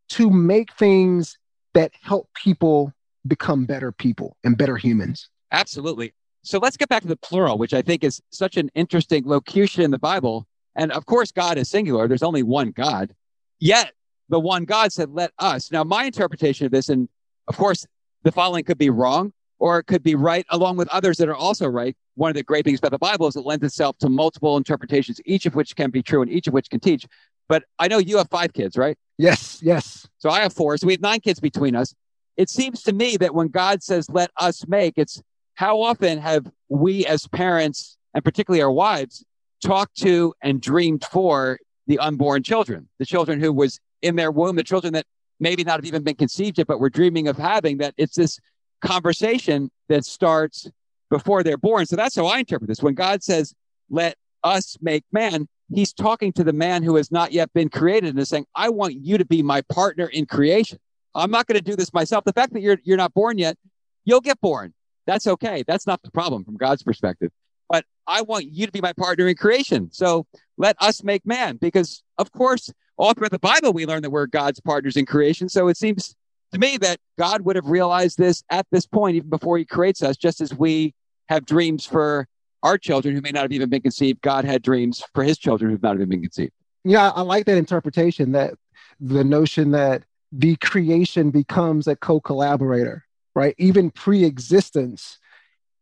to 0.10 0.30
make 0.30 0.74
things 0.74 1.38
that 1.74 1.92
help 2.02 2.28
people 2.34 2.92
become 3.28 3.66
better 3.66 3.92
people 3.92 4.36
and 4.44 4.58
better 4.58 4.78
humans. 4.78 5.30
Absolutely. 5.52 6.14
So 6.42 6.60
let's 6.60 6.76
get 6.76 6.90
back 6.90 7.04
to 7.04 7.08
the 7.08 7.16
plural, 7.16 7.58
which 7.58 7.74
I 7.74 7.82
think 7.82 8.04
is 8.04 8.22
such 8.32 8.58
an 8.58 8.70
interesting 8.76 9.28
locution 9.28 9.84
in 9.84 9.92
the 9.92 10.00
Bible. 10.00 10.46
And 10.76 10.92
of 10.92 11.06
course, 11.06 11.32
God 11.32 11.58
is 11.58 11.70
singular. 11.70 12.08
There's 12.08 12.24
only 12.24 12.44
one 12.44 12.72
God. 12.72 13.14
Yet 13.60 13.94
the 14.30 14.40
one 14.40 14.66
God 14.66 14.92
said, 14.92 15.10
let 15.10 15.32
us. 15.40 15.72
Now, 15.72 15.84
my 15.84 16.06
interpretation 16.06 16.66
of 16.66 16.72
this, 16.72 16.90
and 16.90 17.10
of 17.48 17.58
course, 17.58 17.86
the 18.24 18.32
following 18.32 18.64
could 18.64 18.78
be 18.78 18.90
wrong 18.90 19.34
or 19.60 19.80
it 19.80 19.84
could 19.86 20.04
be 20.04 20.16
right 20.16 20.46
along 20.50 20.78
with 20.78 20.88
others 20.90 21.18
that 21.18 21.30
are 21.30 21.36
also 21.36 21.68
right. 21.68 21.96
One 22.16 22.30
of 22.30 22.36
the 22.36 22.44
great 22.44 22.66
things 22.66 22.80
about 22.80 22.92
the 22.92 22.98
Bible 22.98 23.28
is 23.28 23.36
it 23.36 23.46
lends 23.46 23.64
itself 23.64 23.98
to 24.00 24.10
multiple 24.10 24.58
interpretations, 24.58 25.20
each 25.26 25.46
of 25.46 25.56
which 25.56 25.76
can 25.76 25.90
be 25.90 26.04
true 26.04 26.22
and 26.22 26.32
each 26.32 26.48
of 26.48 26.54
which 26.54 26.70
can 26.70 26.80
teach. 26.80 27.06
But 27.48 27.64
I 27.80 27.88
know 27.88 27.98
you 27.98 28.18
have 28.18 28.30
five 28.30 28.54
kids, 28.54 28.78
right? 28.78 28.98
Yes, 29.18 29.60
yes. 29.62 30.08
So 30.18 30.30
I 30.30 30.42
have 30.42 30.54
four. 30.54 30.78
So 30.78 30.88
we 30.88 30.94
have 30.94 31.02
nine 31.02 31.20
kids 31.20 31.40
between 31.40 31.76
us. 31.76 31.94
It 32.36 32.50
seems 32.50 32.84
to 32.84 32.94
me 32.94 33.18
that 33.18 33.34
when 33.34 33.48
God 33.50 33.84
says, 33.84 34.10
let 34.10 34.32
us 34.38 34.68
make, 34.68 34.96
it's 34.98 35.22
how 35.56 35.82
often 35.82 36.18
have 36.18 36.50
we 36.68 37.06
as 37.06 37.28
parents, 37.28 37.98
and 38.14 38.24
particularly 38.24 38.62
our 38.62 38.72
wives, 38.72 39.24
talked 39.64 39.96
to 39.98 40.34
and 40.42 40.60
dreamed 40.60 41.06
for 41.06 41.60
the 41.88 42.00
unborn 42.00 42.44
children, 42.44 42.90
the 43.00 43.06
children 43.06 43.40
who 43.40 43.54
was 43.54 43.80
in 44.04 44.16
their 44.16 44.32
womb, 44.32 44.56
the 44.56 44.64
children 44.64 44.94
that 44.94 45.06
maybe 45.40 45.64
not 45.64 45.78
have 45.78 45.86
even 45.86 46.04
been 46.04 46.16
conceived 46.16 46.60
yet, 46.60 46.68
but 46.68 46.80
we're 46.80 46.90
dreaming 46.90 47.28
of 47.28 47.38
having, 47.38 47.78
that 47.80 47.96
it's 47.98 48.16
this 48.16 48.40
conversation 48.82 49.72
that 49.90 50.06
starts 50.06 50.70
before 51.10 51.42
they're 51.42 51.58
born. 51.58 51.86
So 51.86 51.96
that's 51.96 52.16
how 52.16 52.28
I 52.28 52.40
interpret 52.40 52.68
this. 52.68 52.84
When 52.84 52.94
God 52.94 53.24
says, 53.24 53.54
let 53.90 54.16
us 54.44 54.78
make 54.82 55.06
man, 55.12 55.48
he's 55.74 55.94
talking 55.94 56.34
to 56.34 56.44
the 56.44 56.54
man 56.54 56.84
who 56.84 56.96
has 56.98 57.12
not 57.12 57.32
yet 57.32 57.52
been 57.54 57.70
created 57.70 58.10
and 58.10 58.20
is 58.20 58.30
saying, 58.30 58.46
I 58.56 58.70
want 58.70 58.96
you 58.96 59.18
to 59.18 59.26
be 59.26 59.42
my 59.42 59.62
partner 59.62 60.06
in 60.08 60.26
creation. 60.26 60.80
I'm 61.16 61.32
not 61.32 61.48
going 61.48 61.58
to 61.58 61.64
do 61.64 61.76
this 61.76 61.94
myself. 61.94 62.24
The 62.24 62.34
fact 62.34 62.54
that 62.54 62.62
you're, 62.62 62.78
you're 62.84 62.98
not 62.98 63.14
born 63.14 63.38
yet, 63.38 63.58
you'll 64.06 64.22
get 64.22 64.40
born. 64.42 64.74
That's 65.06 65.28
okay. 65.28 65.64
That's 65.68 65.88
not 65.88 66.02
the 66.04 66.12
problem 66.12 66.44
from 66.44 66.58
God's 66.58 66.84
perspective. 66.84 67.32
But 67.70 67.86
I 68.08 68.22
want 68.22 68.46
you 68.46 68.66
to 68.66 68.72
be 68.72 68.82
my 68.82 68.94
partner 68.94 69.28
in 69.28 69.36
creation. 69.36 69.90
So 69.92 70.26
let 70.58 70.76
us 70.82 71.04
make 71.04 71.26
man 71.26 71.58
because, 71.58 72.04
of 72.18 72.32
course, 72.32 72.72
all 72.98 73.14
throughout 73.14 73.32
the 73.32 73.40
Bible, 73.40 73.74
we 73.74 73.86
learn 73.86 74.02
that 74.04 74.12
we're 74.12 74.28
God's 74.28 74.60
partners 74.60 74.98
in 74.98 75.06
creation. 75.06 75.50
So 75.50 75.68
it 75.68 75.78
seems 75.78 76.16
to 76.52 76.60
me 76.60 76.78
that 76.78 77.00
God 77.18 77.42
would 77.42 77.56
have 77.56 77.66
realized 77.66 78.18
this 78.18 78.44
at 78.50 78.68
this 78.72 78.86
point, 78.86 79.16
even 79.16 79.30
before 79.30 79.58
he 79.58 79.66
creates 79.66 80.04
us, 80.04 80.18
just 80.18 80.42
as 80.42 80.54
we 80.54 80.94
have 81.30 81.46
dreams 81.46 81.86
for 81.86 82.28
our 82.62 82.78
children 82.78 83.16
who 83.16 83.22
may 83.22 83.32
not 83.32 83.42
have 83.44 83.52
even 83.52 83.70
been 83.70 83.82
conceived, 83.82 84.22
God 84.22 84.46
had 84.46 84.62
dreams 84.62 85.04
for 85.14 85.24
his 85.24 85.38
children 85.38 85.72
who've 85.72 85.84
not 85.84 85.96
even 85.96 86.10
been 86.10 86.22
conceived. 86.22 86.54
Yeah, 86.84 87.10
I 87.10 87.22
like 87.22 87.46
that 87.46 87.58
interpretation 87.58 88.34
that 88.34 88.54
the 89.00 89.24
notion 89.24 89.72
that 89.72 90.04
the 90.32 90.56
creation 90.58 91.30
becomes 91.30 91.88
a 91.88 91.96
co 91.96 92.20
collaborator, 92.20 93.06
right? 93.36 93.56
Even 93.58 93.90
pre 93.92 94.24
existence, 94.24 95.20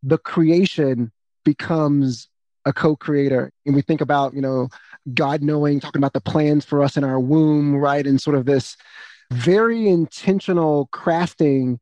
the 0.03 0.17
creation 0.17 1.11
becomes 1.43 2.29
a 2.65 2.73
co 2.73 2.95
creator. 2.95 3.51
And 3.65 3.75
we 3.75 3.81
think 3.81 4.01
about, 4.01 4.33
you 4.33 4.41
know, 4.41 4.69
God 5.13 5.41
knowing, 5.41 5.79
talking 5.79 5.99
about 5.99 6.13
the 6.13 6.21
plans 6.21 6.65
for 6.65 6.83
us 6.83 6.97
in 6.97 7.03
our 7.03 7.19
womb, 7.19 7.75
right? 7.75 8.05
And 8.05 8.21
sort 8.21 8.35
of 8.35 8.45
this 8.45 8.77
very 9.31 9.87
intentional 9.87 10.89
crafting 10.93 11.79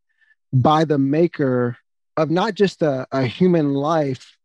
by 0.53 0.85
the 0.85 0.97
maker 0.97 1.77
of 2.17 2.29
not 2.29 2.53
just 2.53 2.81
a, 2.81 3.07
a 3.11 3.23
human 3.23 3.73
life, 3.73 4.37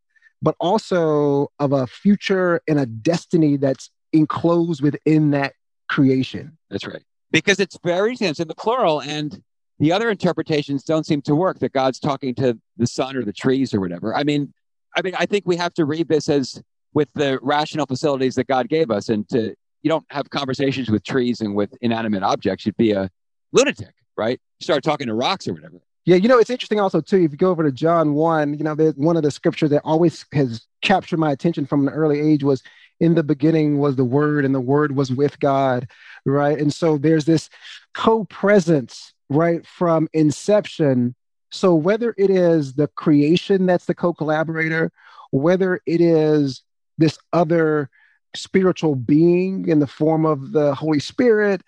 but 0.43 0.57
also 0.61 1.51
of 1.59 1.73
a 1.73 1.87
future 1.87 2.61
and 2.69 2.79
a 2.79 2.87
destiny 2.87 3.57
that's 3.57 3.91
enclosed 4.13 4.83
within 4.83 5.31
that 5.33 5.55
creation. 5.89 6.57
That's 6.71 6.87
right. 6.87 7.03
Because 7.31 7.59
it's 7.61 7.79
very 7.83 8.17
tense 8.17 8.39
in 8.39 8.49
the 8.49 8.55
plural, 8.55 9.01
and 9.01 9.43
the 9.79 9.91
other 9.93 10.09
interpretations 10.09 10.85
don't 10.85 11.05
seem 11.05 11.21
to 11.23 11.35
work 11.35 11.59
that 11.59 11.73
God's 11.73 11.99
talking 11.99 12.35
to 12.37 12.59
the 12.77 12.87
sun 12.87 13.17
or 13.17 13.25
the 13.25 13.33
trees 13.33 13.75
or 13.75 13.81
whatever. 13.81 14.15
I 14.15 14.23
mean, 14.23 14.53
I 14.97 15.03
mean, 15.03 15.15
I 15.19 15.27
think 15.27 15.45
we 15.47 15.57
have 15.57 15.75
to 15.75 15.85
read 15.85 16.09
this 16.09 16.29
as 16.29 16.63
with 16.93 17.09
the 17.15 17.39
rational 17.43 17.87
facilities 17.87 18.35
that 18.37 18.47
God 18.47 18.69
gave 18.69 18.91
us, 18.91 19.09
and 19.09 19.29
to 19.31 19.55
you 19.83 19.89
don't 19.91 20.07
have 20.11 20.31
conversations 20.31 20.91
with 20.91 21.03
trees 21.05 21.41
and 21.41 21.55
with 21.55 21.75
inanimate 21.81 22.23
objects. 22.23 22.65
You'd 22.65 22.77
be 22.77 22.93
a 22.93 23.11
lunatic, 23.53 23.95
right? 24.17 24.41
Start 24.61 24.83
talking 24.83 25.09
to 25.09 25.15
rocks 25.15 25.47
or 25.47 25.55
whatever. 25.55 25.81
Yeah, 26.07 26.17
you 26.17 26.29
know, 26.29 26.39
it's 26.39 26.51
interesting 26.51 26.81
also 26.81 27.01
too. 27.01 27.23
If 27.23 27.33
you 27.33 27.39
go 27.39 27.51
over 27.51 27.63
to 27.63 27.73
John 27.73 28.15
one, 28.15 28.55
you 28.55 28.65
know, 28.65 28.75
one 28.97 29.17
of 29.17 29.23
the 29.23 29.31
scriptures 29.31 29.71
that 29.71 29.83
always 29.85 30.25
has 30.33 30.67
captured 30.83 31.19
my 31.19 31.33
attention 31.33 31.65
from 31.65 31.89
an 31.89 31.95
early 31.95 32.21
age 32.21 32.45
was 32.45 32.63
in 33.01 33.15
the 33.15 33.23
beginning 33.23 33.79
was 33.79 33.97
the 33.97 34.05
word 34.05 34.45
and 34.45 34.55
the 34.55 34.61
word 34.61 34.95
was 34.95 35.11
with 35.11 35.39
God, 35.41 35.89
right? 36.27 36.59
And 36.59 36.73
so 36.73 36.99
there's 36.99 37.25
this 37.25 37.49
co-presence, 37.95 39.15
right, 39.31 39.67
from 39.67 40.09
inception. 40.13 41.15
So 41.55 41.75
whether 41.77 42.15
it 42.19 42.31
is 42.31 42.75
the 42.75 42.89
creation 42.89 43.65
that's 43.65 43.85
the 43.85 43.95
co-collaborator, 43.95 44.91
whether 45.31 45.81
it 45.87 46.01
is 46.01 46.63
this 46.99 47.17
other 47.33 47.91
spiritual 48.35 48.97
being 48.97 49.69
in 49.69 49.79
the 49.79 49.87
form 49.87 50.27
of 50.27 50.51
the 50.51 50.75
Holy 50.75 50.99
Spirit 50.99 51.63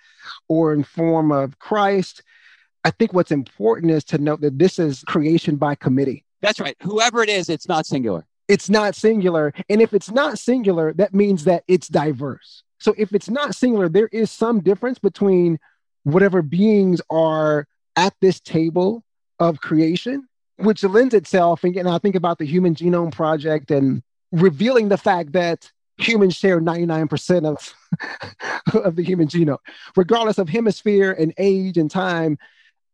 or 0.48 0.72
in 0.72 0.82
form 0.82 1.30
of 1.30 1.60
Christ, 1.60 2.24
I 2.84 2.90
think 2.90 3.12
what's 3.12 3.30
important 3.30 3.92
is 3.92 4.02
to 4.06 4.18
note 4.18 4.40
that 4.40 4.58
this 4.58 4.80
is 4.80 5.04
creation 5.06 5.54
by 5.54 5.76
committee. 5.76 6.24
That's 6.42 6.58
right. 6.58 6.76
Whoever 6.82 7.22
it 7.22 7.28
is, 7.28 7.48
it's 7.48 7.68
not 7.68 7.86
singular. 7.86 8.26
It's 8.48 8.68
not 8.68 8.96
singular. 8.96 9.54
And 9.68 9.80
if 9.80 9.94
it's 9.94 10.10
not 10.10 10.40
singular, 10.40 10.92
that 10.94 11.14
means 11.14 11.44
that 11.44 11.62
it's 11.68 11.86
diverse. 11.86 12.64
So 12.78 12.92
if 12.98 13.12
it's 13.12 13.30
not 13.30 13.54
singular, 13.54 13.88
there 13.88 14.08
is 14.08 14.32
some 14.32 14.60
difference 14.60 14.98
between 14.98 15.60
whatever 16.02 16.42
beings 16.42 17.00
are 17.08 17.68
at 17.94 18.14
this 18.20 18.40
table 18.40 19.04
of 19.38 19.60
creation, 19.60 20.26
mm. 20.60 20.64
which 20.64 20.82
lends 20.84 21.14
itself, 21.14 21.64
and 21.64 21.88
I 21.88 21.98
think 21.98 22.14
about 22.14 22.38
the 22.38 22.46
Human 22.46 22.74
Genome 22.74 23.12
Project 23.12 23.70
and 23.70 24.02
revealing 24.32 24.88
the 24.88 24.98
fact 24.98 25.32
that 25.32 25.70
humans 25.98 26.34
share 26.34 26.60
99% 26.60 27.46
of, 27.46 27.74
of 28.84 28.96
the 28.96 29.02
human 29.02 29.28
genome, 29.28 29.58
regardless 29.96 30.36
of 30.36 30.48
hemisphere 30.48 31.12
and 31.12 31.32
age 31.38 31.78
and 31.78 31.90
time 31.90 32.36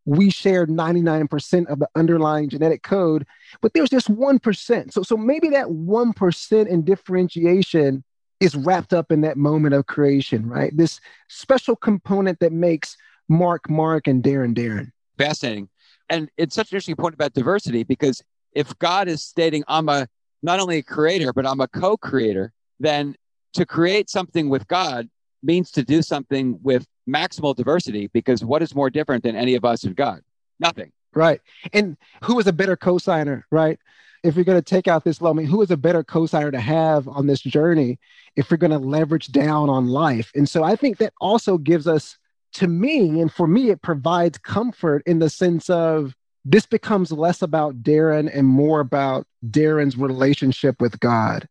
we 0.04 0.30
share 0.30 0.66
99% 0.66 1.66
of 1.66 1.78
the 1.78 1.88
underlying 1.94 2.48
genetic 2.48 2.82
code, 2.82 3.26
but 3.60 3.72
there's 3.72 3.90
just 3.90 4.12
1%. 4.12 4.92
So, 4.92 5.02
so 5.02 5.16
maybe 5.16 5.50
that 5.50 5.66
1% 5.66 6.66
in 6.66 6.84
differentiation 6.84 8.02
is 8.40 8.56
wrapped 8.56 8.92
up 8.92 9.12
in 9.12 9.20
that 9.20 9.36
moment 9.36 9.74
of 9.74 9.86
creation, 9.86 10.48
right? 10.48 10.76
This 10.76 11.00
special 11.28 11.76
component 11.76 12.40
that 12.40 12.52
makes 12.52 12.96
Mark 13.28 13.70
Mark 13.70 14.08
and 14.08 14.22
Daron 14.22 14.54
Daron. 14.54 14.90
Fascinating. 15.16 15.68
And 16.12 16.28
it's 16.36 16.54
such 16.54 16.70
an 16.70 16.76
interesting 16.76 16.96
point 16.96 17.14
about 17.14 17.32
diversity 17.32 17.84
because 17.84 18.22
if 18.52 18.78
God 18.78 19.08
is 19.08 19.22
stating, 19.22 19.64
I'm 19.66 19.88
a 19.88 20.06
not 20.42 20.60
only 20.60 20.76
a 20.76 20.82
creator, 20.82 21.32
but 21.32 21.46
I'm 21.46 21.60
a 21.60 21.68
co 21.68 21.96
creator, 21.96 22.52
then 22.78 23.16
to 23.54 23.64
create 23.64 24.10
something 24.10 24.50
with 24.50 24.68
God 24.68 25.08
means 25.42 25.70
to 25.72 25.82
do 25.82 26.02
something 26.02 26.58
with 26.62 26.86
maximal 27.08 27.56
diversity 27.56 28.08
because 28.12 28.44
what 28.44 28.60
is 28.60 28.74
more 28.74 28.90
different 28.90 29.22
than 29.22 29.36
any 29.36 29.54
of 29.54 29.64
us 29.64 29.84
and 29.84 29.96
God? 29.96 30.20
Nothing. 30.60 30.92
Right. 31.14 31.40
And 31.72 31.96
who 32.24 32.38
is 32.38 32.46
a 32.46 32.52
better 32.52 32.76
cosigner, 32.76 33.44
right? 33.50 33.78
If 34.22 34.36
you're 34.36 34.44
going 34.44 34.58
to 34.58 34.62
take 34.62 34.88
out 34.88 35.04
this 35.04 35.22
low, 35.22 35.30
I 35.30 35.32
mean, 35.32 35.46
who 35.46 35.62
is 35.62 35.70
a 35.70 35.78
better 35.78 36.04
cosigner 36.04 36.52
to 36.52 36.60
have 36.60 37.08
on 37.08 37.26
this 37.26 37.40
journey 37.40 37.98
if 38.36 38.50
you're 38.50 38.58
going 38.58 38.70
to 38.70 38.78
leverage 38.78 39.28
down 39.28 39.70
on 39.70 39.88
life? 39.88 40.30
And 40.34 40.46
so 40.46 40.62
I 40.62 40.76
think 40.76 40.98
that 40.98 41.14
also 41.22 41.56
gives 41.56 41.88
us, 41.88 42.18
to 42.54 42.68
me, 42.68 43.20
and 43.20 43.32
for 43.32 43.46
me, 43.46 43.70
it 43.70 43.82
provides 43.82 44.38
comfort 44.38 45.02
in 45.06 45.18
the 45.18 45.30
sense 45.30 45.70
of 45.70 46.14
this 46.44 46.66
becomes 46.66 47.12
less 47.12 47.40
about 47.42 47.82
Daron 47.82 48.30
and 48.32 48.46
more 48.46 48.80
about 48.80 49.26
Daron's 49.48 49.96
relationship 49.96 50.80
with 50.80 50.98
God 51.00 51.48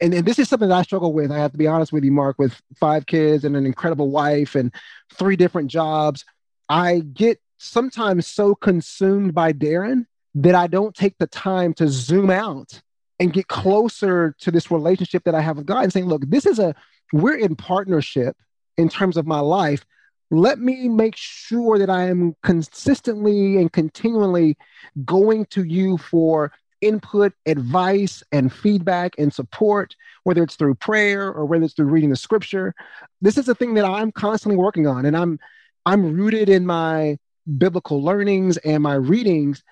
and, 0.00 0.12
and 0.12 0.26
this 0.26 0.38
is 0.38 0.48
something 0.48 0.68
that 0.68 0.78
I 0.78 0.82
struggle 0.82 1.12
with. 1.12 1.32
I 1.32 1.38
have 1.38 1.52
to 1.52 1.58
be 1.58 1.66
honest 1.66 1.92
with 1.92 2.04
you, 2.04 2.12
Mark, 2.12 2.38
with 2.38 2.60
five 2.78 3.06
kids 3.06 3.44
and 3.44 3.56
an 3.56 3.66
incredible 3.66 4.10
wife 4.10 4.54
and 4.54 4.72
three 5.14 5.36
different 5.36 5.70
jobs. 5.70 6.24
I 6.68 7.00
get 7.00 7.40
sometimes 7.58 8.26
so 8.26 8.54
consumed 8.54 9.34
by 9.34 9.52
Daron 9.52 10.06
that 10.34 10.54
I 10.54 10.66
don't 10.66 10.94
take 10.94 11.16
the 11.18 11.26
time 11.26 11.72
to 11.74 11.88
zoom 11.88 12.30
out 12.30 12.82
and 13.18 13.32
get 13.32 13.48
closer 13.48 14.34
to 14.40 14.50
this 14.50 14.70
relationship 14.70 15.24
that 15.24 15.34
I 15.34 15.40
have 15.40 15.56
with 15.56 15.66
God 15.66 15.84
and 15.84 15.92
saying, 15.92 16.06
look, 16.06 16.22
this 16.28 16.44
is 16.44 16.58
a, 16.58 16.74
we're 17.12 17.36
in 17.36 17.56
partnership 17.56 18.36
in 18.76 18.90
terms 18.90 19.16
of 19.16 19.26
my 19.26 19.40
life. 19.40 19.86
Let 20.30 20.58
me 20.58 20.88
make 20.88 21.16
sure 21.16 21.78
that 21.78 21.90
I 21.90 22.08
am 22.08 22.34
consistently 22.42 23.56
and 23.58 23.72
continually 23.72 24.56
going 25.04 25.46
to 25.46 25.62
you 25.62 25.98
for 25.98 26.52
input, 26.80 27.32
advice, 27.46 28.22
and 28.32 28.52
feedback 28.52 29.14
and 29.18 29.32
support, 29.32 29.94
whether 30.24 30.42
it's 30.42 30.56
through 30.56 30.74
prayer 30.74 31.32
or 31.32 31.46
whether 31.46 31.64
it's 31.64 31.74
through 31.74 31.86
reading 31.86 32.10
the 32.10 32.16
scripture. 32.16 32.74
This 33.20 33.38
is 33.38 33.48
a 33.48 33.54
thing 33.54 33.74
that 33.74 33.84
I'm 33.84 34.12
constantly 34.12 34.56
working 34.56 34.86
on, 34.86 35.06
and 35.06 35.16
I'm 35.16 35.38
I'm 35.84 36.14
rooted 36.14 36.48
in 36.48 36.66
my 36.66 37.18
biblical 37.56 38.02
learnings 38.02 38.56
and 38.58 38.82
my 38.82 38.94
readings, 38.94 39.62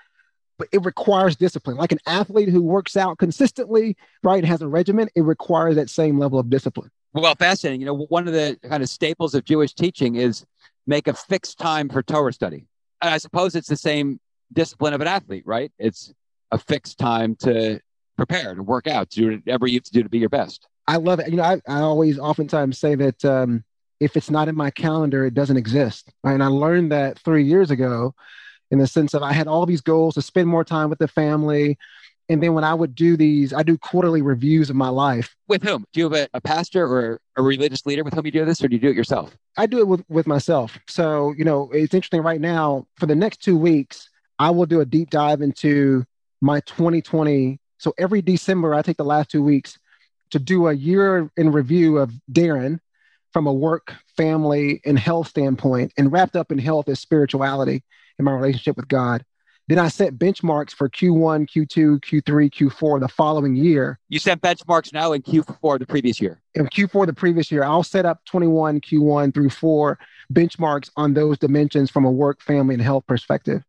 but 0.58 0.68
it 0.73 0.84
requires 0.84 1.34
discipline. 1.37 1.76
Like 1.76 1.92
an 1.92 1.99
athlete 2.06 2.49
who 2.49 2.62
works 2.62 2.96
out 2.96 3.18
consistently, 3.18 3.96
right, 4.23 4.44
has 4.44 4.62
a 4.62 4.68
regimen, 4.68 5.08
it 5.16 5.23
requires 5.23 5.75
that 5.75 5.90
same 5.90 6.18
level 6.18 6.38
of 6.38 6.49
discipline. 6.49 6.90
Well, 7.14 7.35
fascinating. 7.37 7.80
You 7.80 7.87
know, 7.87 8.06
one 8.09 8.26
of 8.26 8.35
the 8.35 8.59
kind 8.68 8.83
of 8.83 8.88
staples 8.88 9.35
of 9.35 9.44
Jewish 9.44 9.73
teaching 9.73 10.16
is 10.16 10.44
make 10.87 11.06
a 11.06 11.14
fixed 11.14 11.59
time 11.59 11.88
for 11.88 12.02
Torah 12.02 12.33
study. 12.33 12.66
And 13.00 13.14
I 13.14 13.18
suppose 13.18 13.54
it's 13.54 13.68
the 13.68 13.76
same 13.76 14.18
discipline 14.52 14.94
of 14.94 15.00
an 15.00 15.06
athlete, 15.06 15.44
right? 15.47 15.71
It's 15.78 16.12
a 16.50 16.59
fixed 16.59 16.99
time 16.99 17.37
to 17.37 17.80
prepare 18.16 18.54
to 18.54 18.62
work 18.62 18.87
out, 18.87 19.11
to 19.11 19.21
do 19.21 19.30
whatever 19.44 19.66
you 19.66 19.76
have 19.76 19.85
to 19.85 19.92
do 19.92 20.02
to 20.02 20.09
be 20.09 20.18
your 20.18 20.28
best. 20.28 20.66
I 20.88 20.97
love 20.97 21.21
it. 21.21 21.30
You 21.30 21.37
know, 21.37 21.44
I, 21.44 21.61
I 21.68 21.80
always 21.80 22.18
oftentimes 22.18 22.78
say 22.78 22.94
that 22.97 23.25
um, 23.25 23.64
if 24.00 24.16
it's 24.16 24.30
not 24.30 24.49
in 24.49 24.56
my 24.56 24.71
calendar, 24.71 25.25
it 25.25 25.35
doesn't 25.35 25.56
exist. 25.56 26.12
Right? 26.25 26.35
And 26.35 26.42
I 26.42 26.49
learned 26.49 26.90
that 26.92 27.18
three 27.21 27.44
years 27.44 27.71
ago 27.71 28.14
in 28.71 28.78
the 28.78 28.87
sense 28.87 29.14
of 29.14 29.23
I 29.23 29.33
had 29.33 29.47
all 29.47 29.66
these 29.66 29.80
goals 29.80 30.14
to 30.14 30.23
spend 30.23 30.49
more 30.49 30.64
time 30.64 30.90
with 30.90 30.99
the 30.99 31.09
family. 31.09 31.78
And 32.28 32.43
then 32.43 32.54
when 32.54 32.64
I 32.64 32.73
would 32.73 32.95
do 32.95 33.16
these, 33.16 33.52
I 33.52 33.62
do 33.62 33.76
quarterly 33.76 34.23
reviews 34.23 34.71
of 34.71 34.76
my 34.76 34.88
life. 34.88 35.37
With 35.47 35.62
whom? 35.62 35.85
Do 35.93 36.00
you 36.00 36.04
have 36.04 36.14
a, 36.14 36.28
a 36.33 36.40
pastor 36.40 36.87
or 36.87 37.21
a 37.37 37.43
religious 37.43 37.85
leader 37.85 38.02
with 38.02 38.14
whom 38.14 38.25
you 38.25 38.33
do 38.33 38.45
this, 38.45 38.62
or 38.62 38.69
do 38.69 38.76
you 38.76 38.81
do 38.81 38.88
it 38.88 38.97
yourself? 38.97 39.37
I 39.57 39.66
do 39.66 39.78
it 39.78 39.87
with, 39.88 40.04
with 40.09 40.26
myself. 40.26 40.78
So, 40.88 41.35
you 41.37 41.45
know, 41.45 41.71
it's 41.73 41.93
interesting 41.93 42.23
right 42.23 42.40
now, 42.40 42.87
for 42.97 43.07
the 43.07 43.14
next 43.14 43.43
two 43.43 43.59
weeks, 43.59 44.09
I 44.38 44.50
will 44.50 44.66
do 44.66 44.81
a 44.81 44.87
deep 44.87 45.11
dive 45.11 45.43
into 45.43 46.04
my 46.40 46.61
2020. 46.61 47.61
So 47.78 47.93
every 47.99 48.23
December, 48.23 48.75
I 48.75 48.83
take 48.83 48.97
the 48.97 49.04
last 49.04 49.31
two 49.31 49.43
weeks 49.43 49.78
to 50.31 50.38
do 50.38 50.69
a 50.69 50.73
year 50.73 51.31
in 51.37 51.52
review 51.52 51.99
of 51.99 52.12
Daron 52.33 52.81
from 53.33 53.47
a 53.47 53.52
work, 53.52 53.95
family, 54.16 54.81
and 54.85 54.99
health 54.99 55.28
standpoint, 55.28 55.93
and 55.99 56.11
wrapped 56.11 56.37
up 56.37 56.50
in 56.50 56.59
health 56.59 56.88
is 56.88 57.00
spirituality 57.00 57.83
and 58.19 58.25
my 58.25 58.33
relationship 58.33 58.76
with 58.76 58.88
God. 58.88 59.25
Then 59.66 59.78
I 59.78 59.88
set 59.88 60.18
benchmarks 60.18 60.73
for 60.73 60.90
Q1, 60.90 61.49
Q2, 61.49 62.00
Q3, 62.00 62.50
Q4 62.50 63.00
the 63.00 63.09
following 63.09 63.56
year. 63.56 63.99
You 64.11 64.18
set 64.18 64.42
benchmarks 64.42 64.92
now 64.92 65.12
in 65.12 65.23
Q4 65.23 65.78
the 65.78 65.87
previous 65.87 66.21
year. 66.21 66.42
In 66.54 66.66
Q4 66.66 67.06
the 67.06 67.14
previous 67.14 67.50
year, 67.50 67.64
I'll 67.64 67.83
set 67.83 68.04
up 68.04 68.23
21, 68.26 68.83
Q1 68.83 69.33
through 69.33 69.49
4 69.49 69.99
benchmarks 70.33 70.90
on 70.97 71.14
those 71.14 71.38
dimensions 71.38 71.90
from 71.90 72.04
a 72.04 72.11
work, 72.11 72.42
family, 72.42 72.75
and 72.75 72.83
health 72.83 73.04
perspective. 73.06 73.62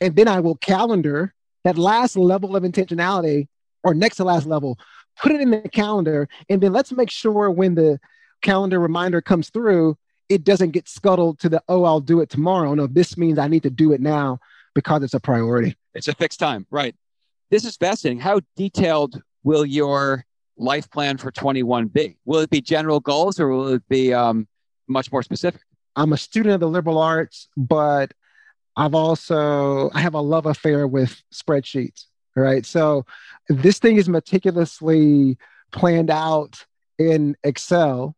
And 0.00 0.16
then 0.16 0.26
I 0.26 0.40
will 0.40 0.56
calendar 0.56 1.32
that 1.62 1.78
last 1.78 2.16
level 2.16 2.56
of 2.56 2.64
intentionality 2.64 3.46
or 3.84 3.94
next 3.94 4.16
to 4.16 4.24
last 4.24 4.46
level, 4.46 4.76
put 5.22 5.30
it 5.30 5.40
in 5.40 5.50
the 5.50 5.68
calendar, 5.68 6.28
and 6.48 6.60
then 6.60 6.72
let's 6.72 6.90
make 6.90 7.10
sure 7.10 7.48
when 7.48 7.76
the 7.76 8.00
calendar 8.42 8.80
reminder 8.80 9.20
comes 9.20 9.50
through, 9.50 9.96
it 10.28 10.42
doesn't 10.42 10.72
get 10.72 10.88
scuttled 10.88 11.38
to 11.38 11.48
the, 11.48 11.62
oh, 11.68 11.84
I'll 11.84 12.00
do 12.00 12.20
it 12.20 12.28
tomorrow. 12.28 12.74
No, 12.74 12.88
this 12.88 13.16
means 13.16 13.38
I 13.38 13.46
need 13.46 13.62
to 13.62 13.70
do 13.70 13.92
it 13.92 14.00
now 14.00 14.40
because 14.78 15.02
it's 15.02 15.14
a 15.14 15.18
priority. 15.18 15.76
It's 15.92 16.06
a 16.06 16.14
fixed 16.14 16.38
time, 16.38 16.64
right? 16.70 16.94
This 17.50 17.64
is 17.64 17.76
fascinating. 17.76 18.20
How 18.20 18.40
detailed 18.54 19.20
will 19.42 19.64
your 19.64 20.24
life 20.56 20.88
plan 20.88 21.16
for 21.18 21.32
21 21.32 21.88
be? 21.88 22.16
Will 22.24 22.38
it 22.38 22.48
be 22.48 22.60
general 22.60 23.00
goals 23.00 23.40
or 23.40 23.48
will 23.48 23.74
it 23.74 23.88
be 23.88 24.14
um, 24.14 24.46
much 24.86 25.10
more 25.10 25.24
specific? 25.24 25.60
I'm 25.96 26.12
a 26.12 26.16
student 26.16 26.54
of 26.54 26.60
the 26.60 26.68
liberal 26.68 26.98
arts, 26.98 27.48
but 27.56 28.12
I've 28.76 28.94
also 28.94 29.90
I 29.92 30.00
have 30.00 30.14
a 30.14 30.20
love 30.20 30.46
affair 30.46 30.86
with 30.86 31.20
spreadsheets. 31.34 32.04
Right. 32.36 32.64
So 32.64 33.04
this 33.48 33.80
thing 33.80 33.96
is 33.96 34.08
meticulously 34.08 35.38
planned 35.72 36.08
out 36.08 36.64
in 37.00 37.36
Excel. 37.42 38.14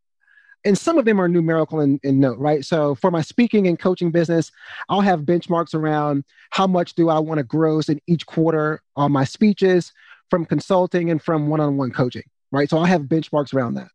And 0.64 0.76
some 0.76 0.98
of 0.98 1.06
them 1.06 1.18
are 1.20 1.28
numerical 1.28 1.80
in, 1.80 1.98
in 2.02 2.20
note, 2.20 2.38
right? 2.38 2.64
So 2.64 2.94
for 2.94 3.10
my 3.10 3.22
speaking 3.22 3.66
and 3.66 3.78
coaching 3.78 4.10
business, 4.10 4.52
I'll 4.88 5.00
have 5.00 5.20
benchmarks 5.20 5.74
around 5.74 6.24
how 6.50 6.66
much 6.66 6.94
do 6.94 7.08
I 7.08 7.18
want 7.18 7.38
to 7.38 7.44
gross 7.44 7.88
in 7.88 8.00
each 8.06 8.26
quarter 8.26 8.82
on 8.94 9.10
my 9.10 9.24
speeches 9.24 9.92
from 10.28 10.44
consulting 10.44 11.10
and 11.10 11.22
from 11.22 11.48
one-on-one 11.48 11.92
coaching, 11.92 12.24
right? 12.52 12.68
So 12.68 12.78
I 12.78 12.88
have 12.88 13.02
benchmarks 13.02 13.54
around 13.54 13.74
that. 13.74 13.88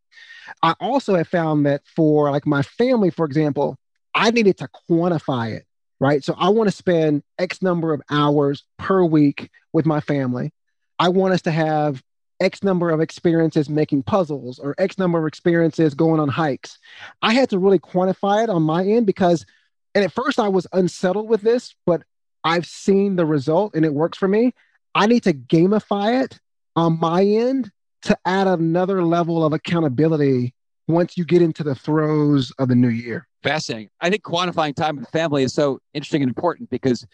I 0.63 0.75
also 0.79 1.15
have 1.15 1.27
found 1.27 1.65
that 1.65 1.81
for 1.95 2.31
like 2.31 2.45
my 2.45 2.62
family, 2.62 3.10
for 3.10 3.25
example, 3.25 3.77
I 4.13 4.31
needed 4.31 4.57
to 4.57 4.69
quantify 4.89 5.55
it, 5.55 5.65
right? 6.00 6.24
So 6.24 6.36
I 6.38 6.50
want 6.50 6.69
to 6.69 6.75
spend 6.75 7.24
X 7.38 7.62
number 7.62 7.93
of 7.93 8.01
hours 8.10 8.63
per 8.77 9.03
week 9.03 9.50
with 9.74 9.86
my 9.86 10.00
family. 10.00 10.51
I 10.98 11.10
want 11.10 11.34
us 11.34 11.41
to 11.43 11.51
have 11.51 12.01
X 12.39 12.63
number 12.63 12.89
of 12.89 13.01
experiences 13.01 13.70
making 13.70 14.04
puzzles 14.04 14.60
or 14.60 14.75
X 14.77 14.98
number 14.98 15.20
of 15.20 15.27
experiences 15.27 15.94
going 15.94 16.20
on 16.20 16.27
hikes. 16.27 16.77
I 17.22 17.34
had 17.34 17.50
to 17.50 17.60
really 17.60 17.80
quantify 17.80 18.44
it 18.44 18.50
on 18.50 18.63
my 18.63 18.86
end 18.86 19.06
because, 19.06 19.46
and 19.94 20.04
at 20.04 20.12
first 20.12 20.39
I 20.39 20.50
was 20.50 20.68
unsettled 20.74 21.30
with 21.30 21.42
this, 21.42 21.75
but 21.86 22.04
I've 22.44 22.65
seen 22.65 23.15
the 23.15 23.25
result 23.25 23.75
and 23.75 23.86
it 23.86 23.94
works 23.94 24.18
for 24.18 24.27
me. 24.27 24.54
I 24.94 25.08
need 25.08 25.24
to 25.24 25.34
gamify 25.34 26.24
it 26.24 26.39
on 26.75 27.00
my 27.00 27.24
end 27.24 27.72
to 28.04 28.18
add 28.25 28.48
another 28.48 29.04
level 29.04 29.44
of 29.44 29.54
accountability 29.54 30.54
once 30.88 31.18
you 31.18 31.25
get 31.25 31.42
into 31.42 31.63
the 31.63 31.75
throes 31.75 32.51
of 32.60 32.68
the 32.68 32.75
new 32.75 32.89
year. 32.89 33.27
Fascinating. 33.42 33.89
I 34.01 34.10
think 34.10 34.24
quantifying 34.24 34.75
time 34.75 34.98
with 34.98 35.10
family 35.10 35.44
is 35.44 35.54
so 35.54 35.80
interesting 35.94 36.22
and 36.22 36.30
important 36.30 36.70
because, 36.70 37.06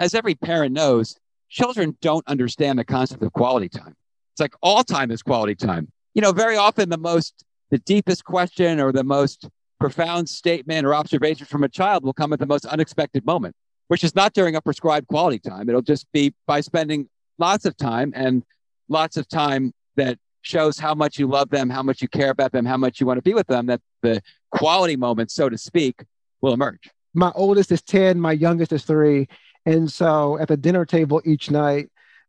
as 0.00 0.14
every 0.14 0.34
parent 0.34 0.72
knows, 0.72 1.16
children 1.48 1.96
don't 2.00 2.26
understand 2.26 2.78
the 2.78 2.84
concept 2.84 3.22
of 3.22 3.32
quality 3.32 3.68
time. 3.68 3.94
It's 4.38 4.40
like 4.40 4.54
all 4.62 4.84
time 4.84 5.10
is 5.10 5.20
quality 5.20 5.56
time. 5.56 5.90
You 6.14 6.22
know, 6.22 6.30
very 6.30 6.56
often 6.56 6.90
the 6.90 6.96
most, 6.96 7.44
the 7.70 7.78
deepest 7.78 8.24
question 8.24 8.78
or 8.78 8.92
the 8.92 9.02
most 9.02 9.48
profound 9.80 10.28
statement 10.28 10.86
or 10.86 10.94
observation 10.94 11.44
from 11.44 11.64
a 11.64 11.68
child 11.68 12.04
will 12.04 12.12
come 12.12 12.32
at 12.32 12.38
the 12.38 12.46
most 12.46 12.64
unexpected 12.64 13.26
moment, 13.26 13.56
which 13.88 14.04
is 14.04 14.14
not 14.14 14.34
during 14.34 14.54
a 14.54 14.60
prescribed 14.60 15.08
quality 15.08 15.40
time. 15.40 15.68
It'll 15.68 15.82
just 15.82 16.06
be 16.12 16.32
by 16.46 16.60
spending 16.60 17.08
lots 17.38 17.64
of 17.64 17.76
time 17.76 18.12
and 18.14 18.44
lots 18.88 19.16
of 19.16 19.26
time 19.28 19.74
that 19.96 20.20
shows 20.42 20.78
how 20.78 20.94
much 20.94 21.18
you 21.18 21.26
love 21.26 21.50
them, 21.50 21.68
how 21.68 21.82
much 21.82 22.00
you 22.00 22.06
care 22.06 22.30
about 22.30 22.52
them, 22.52 22.64
how 22.64 22.76
much 22.76 23.00
you 23.00 23.08
want 23.08 23.18
to 23.18 23.22
be 23.22 23.34
with 23.34 23.48
them, 23.48 23.66
that 23.66 23.80
the 24.02 24.22
quality 24.52 24.94
moments, 24.94 25.34
so 25.34 25.48
to 25.48 25.58
speak, 25.58 26.04
will 26.42 26.52
emerge. 26.52 26.88
My 27.12 27.32
oldest 27.34 27.72
is 27.72 27.82
10, 27.82 28.20
my 28.20 28.32
youngest 28.32 28.72
is 28.72 28.84
three. 28.84 29.26
And 29.66 29.90
so 29.90 30.38
at 30.38 30.46
the 30.46 30.56
dinner 30.56 30.84
table 30.84 31.20
each 31.24 31.50
night, 31.50 31.88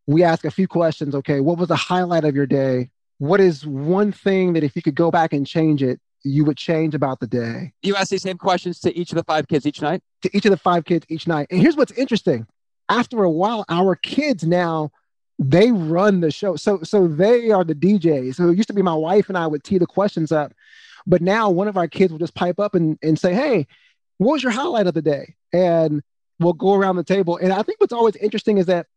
we 0.10 0.24
ask 0.24 0.44
a 0.44 0.50
few 0.50 0.68
questions. 0.68 1.13
Okay, 1.13 1.39
what 1.39 1.60
was 1.60 1.68
the 1.68 1.75
highlight 1.75 2.25
of 2.25 2.36
your 2.36 2.48
day? 2.48 2.89
What 3.20 3.39
is 3.39 3.66
one 3.66 4.12
thing 4.12 4.54
that 4.54 4.63
if 4.63 4.75
you 4.75 4.82
could 4.82 4.96
go 4.96 5.12
back 5.12 5.34
and 5.34 5.46
change 5.46 5.84
it, 5.84 6.00
you 6.24 6.44
would 6.46 6.58
change 6.58 6.96
about 6.96 7.20
the 7.20 7.28
day? 7.28 7.74
You 7.84 7.96
ask 7.96 8.10
these 8.10 8.24
same 8.24 8.39
questions 8.39 8.80
to 8.80 8.98
each 8.98 9.12
of 9.12 9.18
the 9.18 9.24
five 9.24 9.48
kids 9.48 9.68
each 9.68 9.84
night? 9.84 10.01
To 10.24 10.36
each 10.36 10.46
of 10.46 10.51
the 10.51 10.58
five 10.58 10.86
kids 10.86 11.06
each 11.10 11.28
night. 11.28 11.46
And 11.51 11.62
here's 11.62 11.78
what's 11.78 11.92
interesting. 11.92 12.48
After 12.89 13.24
a 13.24 13.30
while, 13.30 13.66
our 13.70 13.96
kids 13.96 14.44
now 14.44 14.92
they 15.38 15.72
run 15.72 16.22
the 16.22 16.32
show. 16.32 16.56
So 16.56 16.82
so 16.82 17.08
they 17.08 17.51
are 17.51 17.63
the 17.63 17.75
DJs. 17.75 18.36
So 18.36 18.50
it 18.50 18.58
used 18.58 18.68
to 18.70 18.74
be 18.74 18.82
my 18.82 18.96
wife 18.96 19.30
and 19.30 19.38
I 19.38 19.46
would 19.46 19.63
tee 19.63 19.78
the 19.78 19.86
questions 19.86 20.32
up. 20.32 20.54
But 21.06 21.22
now 21.22 21.51
one 21.51 21.68
of 21.68 21.78
our 21.78 21.88
kids 21.88 22.12
will 22.12 22.20
just 22.20 22.34
pipe 22.34 22.60
up 22.60 22.74
and, 22.74 22.98
and 23.04 23.20
say, 23.20 23.36
Hey, 23.36 23.68
what 24.18 24.34
was 24.34 24.44
your 24.44 24.51
highlight 24.54 24.88
of 24.88 24.96
the 24.96 25.04
day? 25.04 25.36
And 25.54 26.01
we'll 26.39 26.54
go 26.54 26.74
around 26.74 26.96
the 26.96 27.03
table. 27.03 27.38
And 27.38 27.53
I 27.53 27.62
think 27.62 27.79
what's 27.79 27.94
always 27.94 28.16
interesting 28.16 28.57
is 28.57 28.66
that, 28.66 28.88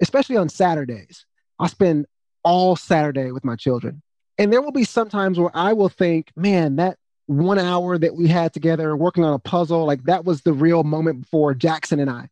especially 0.00 0.36
on 0.36 0.48
Saturdays, 0.48 1.26
I 1.58 1.66
spend 1.66 2.06
all 2.42 2.76
Saturday 2.76 3.32
with 3.32 3.44
my 3.44 3.56
children. 3.56 4.02
And 4.38 4.52
there 4.52 4.62
will 4.62 4.72
be 4.72 4.84
some 4.84 5.08
times 5.08 5.38
where 5.38 5.50
I 5.54 5.72
will 5.72 5.88
think, 5.88 6.30
man, 6.36 6.76
that 6.76 6.98
one 7.26 7.58
hour 7.58 7.98
that 7.98 8.14
we 8.14 8.28
had 8.28 8.54
together 8.54 8.96
working 8.96 9.24
on 9.24 9.34
a 9.34 9.38
puzzle, 9.38 9.84
like 9.84 10.04
that 10.04 10.24
was 10.24 10.42
the 10.42 10.52
real 10.52 10.84
moment 10.84 11.26
for 11.28 11.54
Jackson 11.54 12.00
and 12.00 12.08
I. 12.08 12.30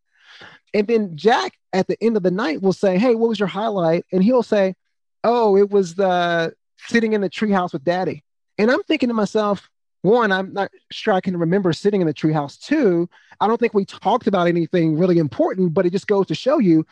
And 0.72 0.86
then 0.86 1.16
Jack 1.16 1.54
at 1.72 1.86
the 1.86 2.02
end 2.02 2.16
of 2.16 2.22
the 2.22 2.30
night 2.30 2.62
will 2.62 2.72
say, 2.72 2.98
Hey, 2.98 3.14
what 3.14 3.28
was 3.28 3.38
your 3.38 3.48
highlight? 3.48 4.04
And 4.12 4.22
he'll 4.22 4.42
say, 4.42 4.74
Oh, 5.24 5.56
it 5.56 5.70
was 5.70 5.96
the 5.96 6.54
sitting 6.78 7.12
in 7.12 7.20
the 7.20 7.30
treehouse 7.30 7.72
with 7.72 7.84
daddy. 7.84 8.24
And 8.58 8.70
I'm 8.70 8.82
thinking 8.84 9.08
to 9.08 9.14
myself, 9.14 9.68
one, 10.02 10.30
I'm 10.32 10.52
not 10.52 10.70
sure 10.90 11.14
I 11.14 11.20
can 11.20 11.36
remember 11.36 11.72
sitting 11.72 12.00
in 12.00 12.06
the 12.06 12.14
treehouse. 12.14 12.58
Two, 12.58 13.08
I 13.40 13.48
don't 13.48 13.58
think 13.58 13.74
we 13.74 13.84
talked 13.84 14.26
about 14.26 14.46
anything 14.46 14.96
really 14.96 15.18
important, 15.18 15.74
but 15.74 15.84
it 15.84 15.90
just 15.90 16.06
goes 16.06 16.26
to 16.28 16.34
show 16.34 16.58
you 16.58 16.86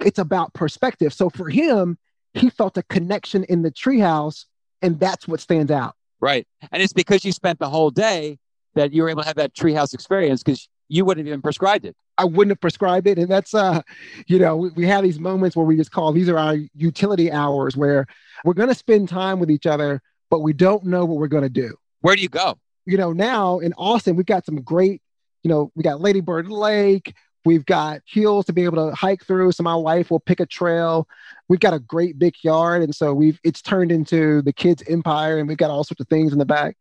it's 0.00 0.18
about 0.18 0.54
perspective. 0.54 1.12
So 1.12 1.30
for 1.30 1.48
him, 1.48 1.98
he 2.34 2.50
felt 2.50 2.76
a 2.76 2.82
connection 2.84 3.44
in 3.44 3.62
the 3.62 3.70
treehouse, 3.70 4.44
and 4.82 4.98
that's 5.00 5.26
what 5.26 5.40
stands 5.40 5.70
out. 5.70 5.94
Right. 6.20 6.46
And 6.72 6.82
it's 6.82 6.92
because 6.92 7.24
you 7.24 7.32
spent 7.32 7.58
the 7.58 7.68
whole 7.68 7.90
day 7.90 8.38
that 8.74 8.92
you 8.92 9.02
were 9.02 9.08
able 9.08 9.22
to 9.22 9.26
have 9.26 9.36
that 9.36 9.54
treehouse 9.54 9.94
experience 9.94 10.42
because 10.42 10.68
you 10.88 11.04
wouldn't 11.04 11.26
have 11.26 11.30
even 11.30 11.42
prescribed 11.42 11.84
it. 11.84 11.96
I 12.16 12.24
wouldn't 12.24 12.50
have 12.50 12.60
prescribed 12.60 13.06
it. 13.06 13.18
And 13.18 13.28
that's, 13.28 13.54
uh, 13.54 13.82
you 14.26 14.38
know, 14.38 14.56
we, 14.56 14.70
we 14.70 14.86
have 14.86 15.04
these 15.04 15.20
moments 15.20 15.56
where 15.56 15.66
we 15.66 15.76
just 15.76 15.92
call 15.92 16.12
these 16.12 16.28
are 16.28 16.38
our 16.38 16.56
utility 16.74 17.30
hours 17.30 17.76
where 17.76 18.06
we're 18.44 18.54
going 18.54 18.68
to 18.68 18.74
spend 18.74 19.08
time 19.08 19.38
with 19.38 19.50
each 19.50 19.66
other, 19.66 20.00
but 20.30 20.40
we 20.40 20.52
don't 20.52 20.84
know 20.84 21.04
what 21.04 21.18
we're 21.18 21.28
going 21.28 21.44
to 21.44 21.48
do. 21.48 21.76
Where 22.00 22.16
do 22.16 22.22
you 22.22 22.28
go? 22.28 22.58
You 22.86 22.96
know, 22.96 23.12
now 23.12 23.58
in 23.58 23.72
Austin, 23.74 24.16
we've 24.16 24.26
got 24.26 24.46
some 24.46 24.62
great, 24.62 25.02
you 25.42 25.48
know, 25.48 25.70
we 25.74 25.82
got 25.82 26.00
Lady 26.00 26.20
Bird 26.20 26.48
Lake. 26.48 27.14
We've 27.48 27.64
got 27.64 28.02
hills 28.04 28.44
to 28.44 28.52
be 28.52 28.64
able 28.64 28.90
to 28.90 28.94
hike 28.94 29.24
through. 29.24 29.52
So 29.52 29.62
my 29.62 29.74
wife 29.74 30.10
will 30.10 30.20
pick 30.20 30.38
a 30.38 30.44
trail. 30.44 31.08
We've 31.48 31.58
got 31.58 31.72
a 31.72 31.78
great 31.78 32.18
big 32.18 32.34
yard. 32.42 32.82
And 32.82 32.94
so 32.94 33.14
we've, 33.14 33.40
it's 33.42 33.62
turned 33.62 33.90
into 33.90 34.42
the 34.42 34.52
kids' 34.52 34.82
empire 34.86 35.38
and 35.38 35.48
we've 35.48 35.56
got 35.56 35.70
all 35.70 35.82
sorts 35.82 36.02
of 36.02 36.08
things 36.08 36.34
in 36.34 36.38
the 36.38 36.44
back. 36.44 36.76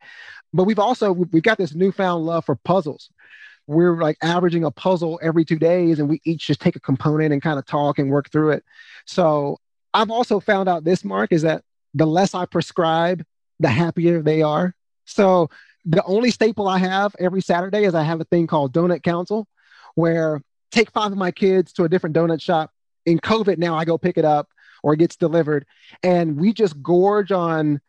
But 0.51 0.65
we've 0.65 0.77
also, 0.77 1.13
we've 1.13 1.41
got 1.41 1.57
this 1.57 1.73
newfound 1.73 2.25
love 2.25 2.43
for 2.43 2.57
puzzles 2.57 3.09
we're 3.67 4.01
like 4.01 4.17
averaging 4.21 4.63
a 4.63 4.71
puzzle 4.71 5.19
every 5.21 5.43
two 5.45 5.59
days 5.59 5.99
and 5.99 6.09
we 6.09 6.21
each 6.25 6.47
just 6.47 6.61
take 6.61 6.75
a 6.75 6.79
component 6.79 7.33
and 7.33 7.41
kind 7.41 7.59
of 7.59 7.65
talk 7.65 7.99
and 7.99 8.09
work 8.09 8.31
through 8.31 8.51
it. 8.51 8.63
So 9.05 9.59
I've 9.93 10.09
also 10.09 10.39
found 10.39 10.69
out 10.69 10.83
this, 10.85 11.03
Mark, 11.03 11.31
is 11.31 11.41
that 11.43 11.63
the 11.93 12.05
less 12.05 12.33
I 12.33 12.45
prescribe, 12.45 13.25
the 13.59 13.69
happier 13.69 14.21
they 14.21 14.41
are. 14.41 14.73
So 15.05 15.49
the 15.85 16.03
only 16.03 16.31
staple 16.31 16.67
I 16.67 16.77
have 16.77 17.15
every 17.19 17.41
Saturday 17.41 17.85
is 17.85 17.95
I 17.95 18.03
have 18.03 18.21
a 18.21 18.25
thing 18.25 18.47
called 18.47 18.73
Donut 18.73 19.03
Council 19.03 19.47
where 19.95 20.41
take 20.71 20.91
five 20.91 21.11
of 21.11 21.17
my 21.17 21.31
kids 21.31 21.73
to 21.73 21.83
a 21.83 21.89
different 21.89 22.15
donut 22.15 22.41
shop. 22.41 22.71
In 23.05 23.19
COVID 23.19 23.57
now, 23.57 23.75
I 23.75 23.85
go 23.85 23.97
pick 23.97 24.17
it 24.17 24.25
up 24.25 24.49
or 24.83 24.93
it 24.93 24.97
gets 24.97 25.15
delivered. 25.15 25.65
And 26.03 26.37
we 26.37 26.53
just 26.53 26.81
gorge 26.81 27.31
on 27.31 27.79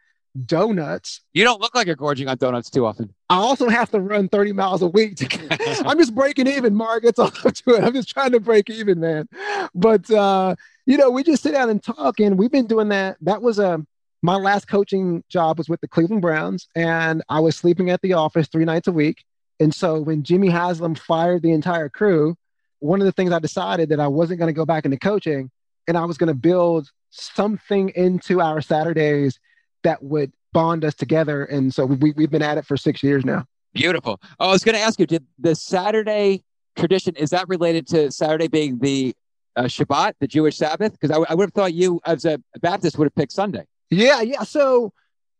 donuts. 0.46 1.20
You 1.32 1.44
don't 1.44 1.60
look 1.60 1.74
like 1.74 1.86
you're 1.86 1.96
gorging 1.96 2.28
on 2.28 2.36
donuts 2.36 2.70
too 2.70 2.86
often. 2.86 3.12
I 3.28 3.36
also 3.36 3.68
have 3.68 3.90
to 3.90 4.00
run 4.00 4.28
30 4.28 4.52
miles 4.52 4.82
a 4.82 4.86
week. 4.86 5.16
To, 5.16 5.82
I'm 5.86 5.98
just 5.98 6.14
breaking 6.14 6.46
even, 6.46 6.74
Mark. 6.74 7.04
It's 7.04 7.18
all 7.18 7.30
to 7.30 7.70
it. 7.74 7.84
I'm 7.84 7.92
just 7.92 8.10
trying 8.10 8.32
to 8.32 8.40
break 8.40 8.70
even, 8.70 9.00
man. 9.00 9.28
But 9.74 10.10
uh, 10.10 10.54
you 10.86 10.96
know, 10.96 11.10
we 11.10 11.22
just 11.22 11.42
sit 11.42 11.52
down 11.52 11.70
and 11.70 11.82
talk, 11.82 12.20
and 12.20 12.38
we've 12.38 12.52
been 12.52 12.66
doing 12.66 12.88
that. 12.88 13.16
That 13.22 13.42
was 13.42 13.58
a 13.58 13.68
uh, 13.70 13.78
my 14.22 14.34
last 14.34 14.66
coaching 14.66 15.22
job 15.28 15.58
was 15.58 15.68
with 15.68 15.80
the 15.80 15.88
Cleveland 15.88 16.22
Browns, 16.22 16.68
and 16.74 17.22
I 17.28 17.40
was 17.40 17.56
sleeping 17.56 17.90
at 17.90 18.02
the 18.02 18.14
office 18.14 18.48
three 18.48 18.64
nights 18.64 18.88
a 18.88 18.92
week. 18.92 19.24
And 19.60 19.74
so 19.74 20.00
when 20.00 20.22
Jimmy 20.22 20.48
Haslam 20.48 20.96
fired 20.96 21.42
the 21.42 21.52
entire 21.52 21.88
crew, 21.88 22.36
one 22.80 23.00
of 23.00 23.06
the 23.06 23.12
things 23.12 23.32
I 23.32 23.38
decided 23.38 23.88
that 23.90 24.00
I 24.00 24.08
wasn't 24.08 24.38
going 24.38 24.48
to 24.48 24.56
go 24.56 24.64
back 24.64 24.84
into 24.84 24.98
coaching, 24.98 25.50
and 25.86 25.96
I 25.96 26.04
was 26.04 26.18
going 26.18 26.28
to 26.28 26.34
build 26.34 26.90
something 27.10 27.90
into 27.90 28.40
our 28.40 28.60
Saturdays 28.60 29.38
that 29.82 30.02
would 30.02 30.32
bond 30.52 30.84
us 30.84 30.94
together. 30.94 31.44
And 31.44 31.72
so 31.72 31.86
we, 31.86 32.12
we've 32.12 32.30
been 32.30 32.42
at 32.42 32.58
it 32.58 32.66
for 32.66 32.76
six 32.76 33.02
years 33.02 33.24
now. 33.24 33.44
Beautiful. 33.74 34.20
Oh, 34.40 34.48
I 34.48 34.52
was 34.52 34.64
going 34.64 34.74
to 34.74 34.80
ask 34.80 34.98
you, 34.98 35.06
did 35.06 35.26
the 35.38 35.54
Saturday 35.54 36.42
tradition, 36.76 37.14
is 37.16 37.30
that 37.30 37.48
related 37.48 37.86
to 37.88 38.10
Saturday 38.10 38.48
being 38.48 38.78
the 38.78 39.14
uh, 39.56 39.64
Shabbat, 39.64 40.14
the 40.20 40.26
Jewish 40.26 40.56
Sabbath? 40.56 40.92
Because 40.92 41.10
I, 41.10 41.34
would 41.34 41.46
have 41.46 41.54
thought 41.54 41.74
you, 41.74 42.00
as 42.06 42.24
a 42.24 42.40
Baptist, 42.60 42.98
would 42.98 43.06
have 43.06 43.14
picked 43.14 43.32
Sunday. 43.32 43.64
Yeah, 43.90 44.20
yeah. 44.20 44.42
So 44.42 44.92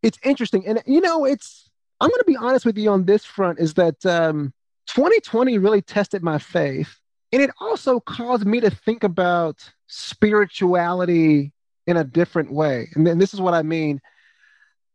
it's 0.02 0.18
interesting. 0.24 0.66
And, 0.66 0.82
you 0.86 1.00
know, 1.00 1.24
it's, 1.24 1.70
I'm 2.00 2.10
going 2.10 2.20
to 2.20 2.24
be 2.26 2.36
honest 2.36 2.64
with 2.64 2.78
you 2.78 2.90
on 2.90 3.04
this 3.04 3.24
front 3.24 3.58
is 3.58 3.74
that 3.74 4.04
um, 4.06 4.52
2020 4.88 5.58
really 5.58 5.82
tested 5.82 6.22
my 6.22 6.38
faith. 6.38 6.97
And 7.32 7.42
it 7.42 7.50
also 7.60 8.00
caused 8.00 8.46
me 8.46 8.60
to 8.60 8.70
think 8.70 9.04
about 9.04 9.70
spirituality 9.86 11.52
in 11.86 11.96
a 11.96 12.04
different 12.04 12.52
way. 12.52 12.88
And, 12.94 13.06
and 13.06 13.20
this 13.20 13.34
is 13.34 13.40
what 13.40 13.54
I 13.54 13.62
mean. 13.62 14.00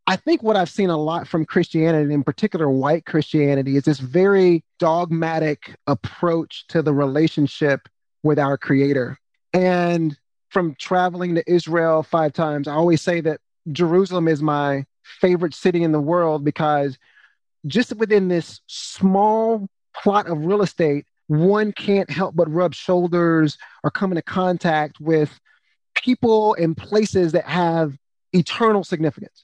I 0.05 0.15
think 0.15 0.43
what 0.43 0.55
I've 0.55 0.69
seen 0.69 0.89
a 0.89 0.97
lot 0.97 1.27
from 1.27 1.45
Christianity, 1.45 2.13
in 2.13 2.23
particular 2.23 2.69
white 2.69 3.05
Christianity, 3.05 3.77
is 3.77 3.83
this 3.83 3.99
very 3.99 4.63
dogmatic 4.77 5.75
approach 5.87 6.67
to 6.67 6.81
the 6.81 6.93
relationship 6.93 7.87
with 8.21 8.37
our 8.37 8.57
creator. 8.57 9.17
And 9.53 10.17
from 10.49 10.75
traveling 10.75 11.35
to 11.35 11.51
Israel 11.51 12.03
five 12.03 12.33
times, 12.33 12.67
I 12.67 12.73
always 12.73 13.01
say 13.01 13.21
that 13.21 13.39
Jerusalem 13.71 14.27
is 14.27 14.41
my 14.41 14.85
favorite 15.03 15.53
city 15.53 15.83
in 15.83 15.91
the 15.91 16.01
world 16.01 16.43
because 16.43 16.97
just 17.65 17.95
within 17.95 18.27
this 18.27 18.61
small 18.67 19.67
plot 19.95 20.27
of 20.27 20.45
real 20.45 20.61
estate, 20.61 21.05
one 21.27 21.71
can't 21.71 22.09
help 22.09 22.35
but 22.35 22.51
rub 22.51 22.73
shoulders 22.73 23.57
or 23.83 23.91
come 23.91 24.11
into 24.11 24.21
contact 24.21 24.99
with 24.99 25.39
people 25.95 26.53
and 26.55 26.75
places 26.75 27.31
that 27.31 27.45
have 27.45 27.97
eternal 28.33 28.83
significance. 28.83 29.43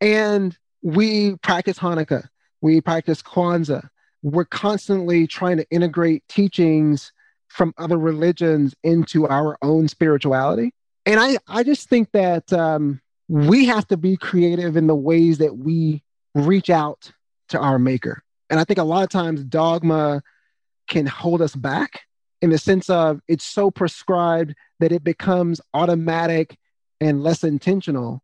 And 0.00 0.56
we 0.82 1.36
practice 1.36 1.78
Hanukkah, 1.78 2.28
we 2.60 2.80
practice 2.80 3.22
Kwanzaa. 3.22 3.88
We're 4.22 4.44
constantly 4.44 5.26
trying 5.26 5.56
to 5.58 5.66
integrate 5.70 6.26
teachings 6.28 7.12
from 7.48 7.72
other 7.78 7.98
religions 7.98 8.74
into 8.82 9.26
our 9.26 9.56
own 9.62 9.88
spirituality. 9.88 10.72
And 11.04 11.20
I, 11.20 11.36
I 11.46 11.62
just 11.62 11.88
think 11.88 12.10
that 12.12 12.52
um, 12.52 13.00
we 13.28 13.66
have 13.66 13.86
to 13.88 13.96
be 13.96 14.16
creative 14.16 14.76
in 14.76 14.86
the 14.86 14.96
ways 14.96 15.38
that 15.38 15.56
we 15.56 16.02
reach 16.34 16.70
out 16.70 17.12
to 17.48 17.58
our 17.58 17.78
maker. 17.78 18.22
And 18.50 18.58
I 18.58 18.64
think 18.64 18.78
a 18.78 18.84
lot 18.84 19.04
of 19.04 19.10
times 19.10 19.44
dogma 19.44 20.22
can 20.88 21.06
hold 21.06 21.42
us 21.42 21.54
back 21.54 22.02
in 22.42 22.50
the 22.50 22.58
sense 22.58 22.90
of 22.90 23.20
it's 23.28 23.44
so 23.44 23.70
prescribed 23.70 24.54
that 24.80 24.92
it 24.92 25.02
becomes 25.02 25.60
automatic 25.74 26.56
and 27.00 27.22
less 27.22 27.44
intentional. 27.44 28.22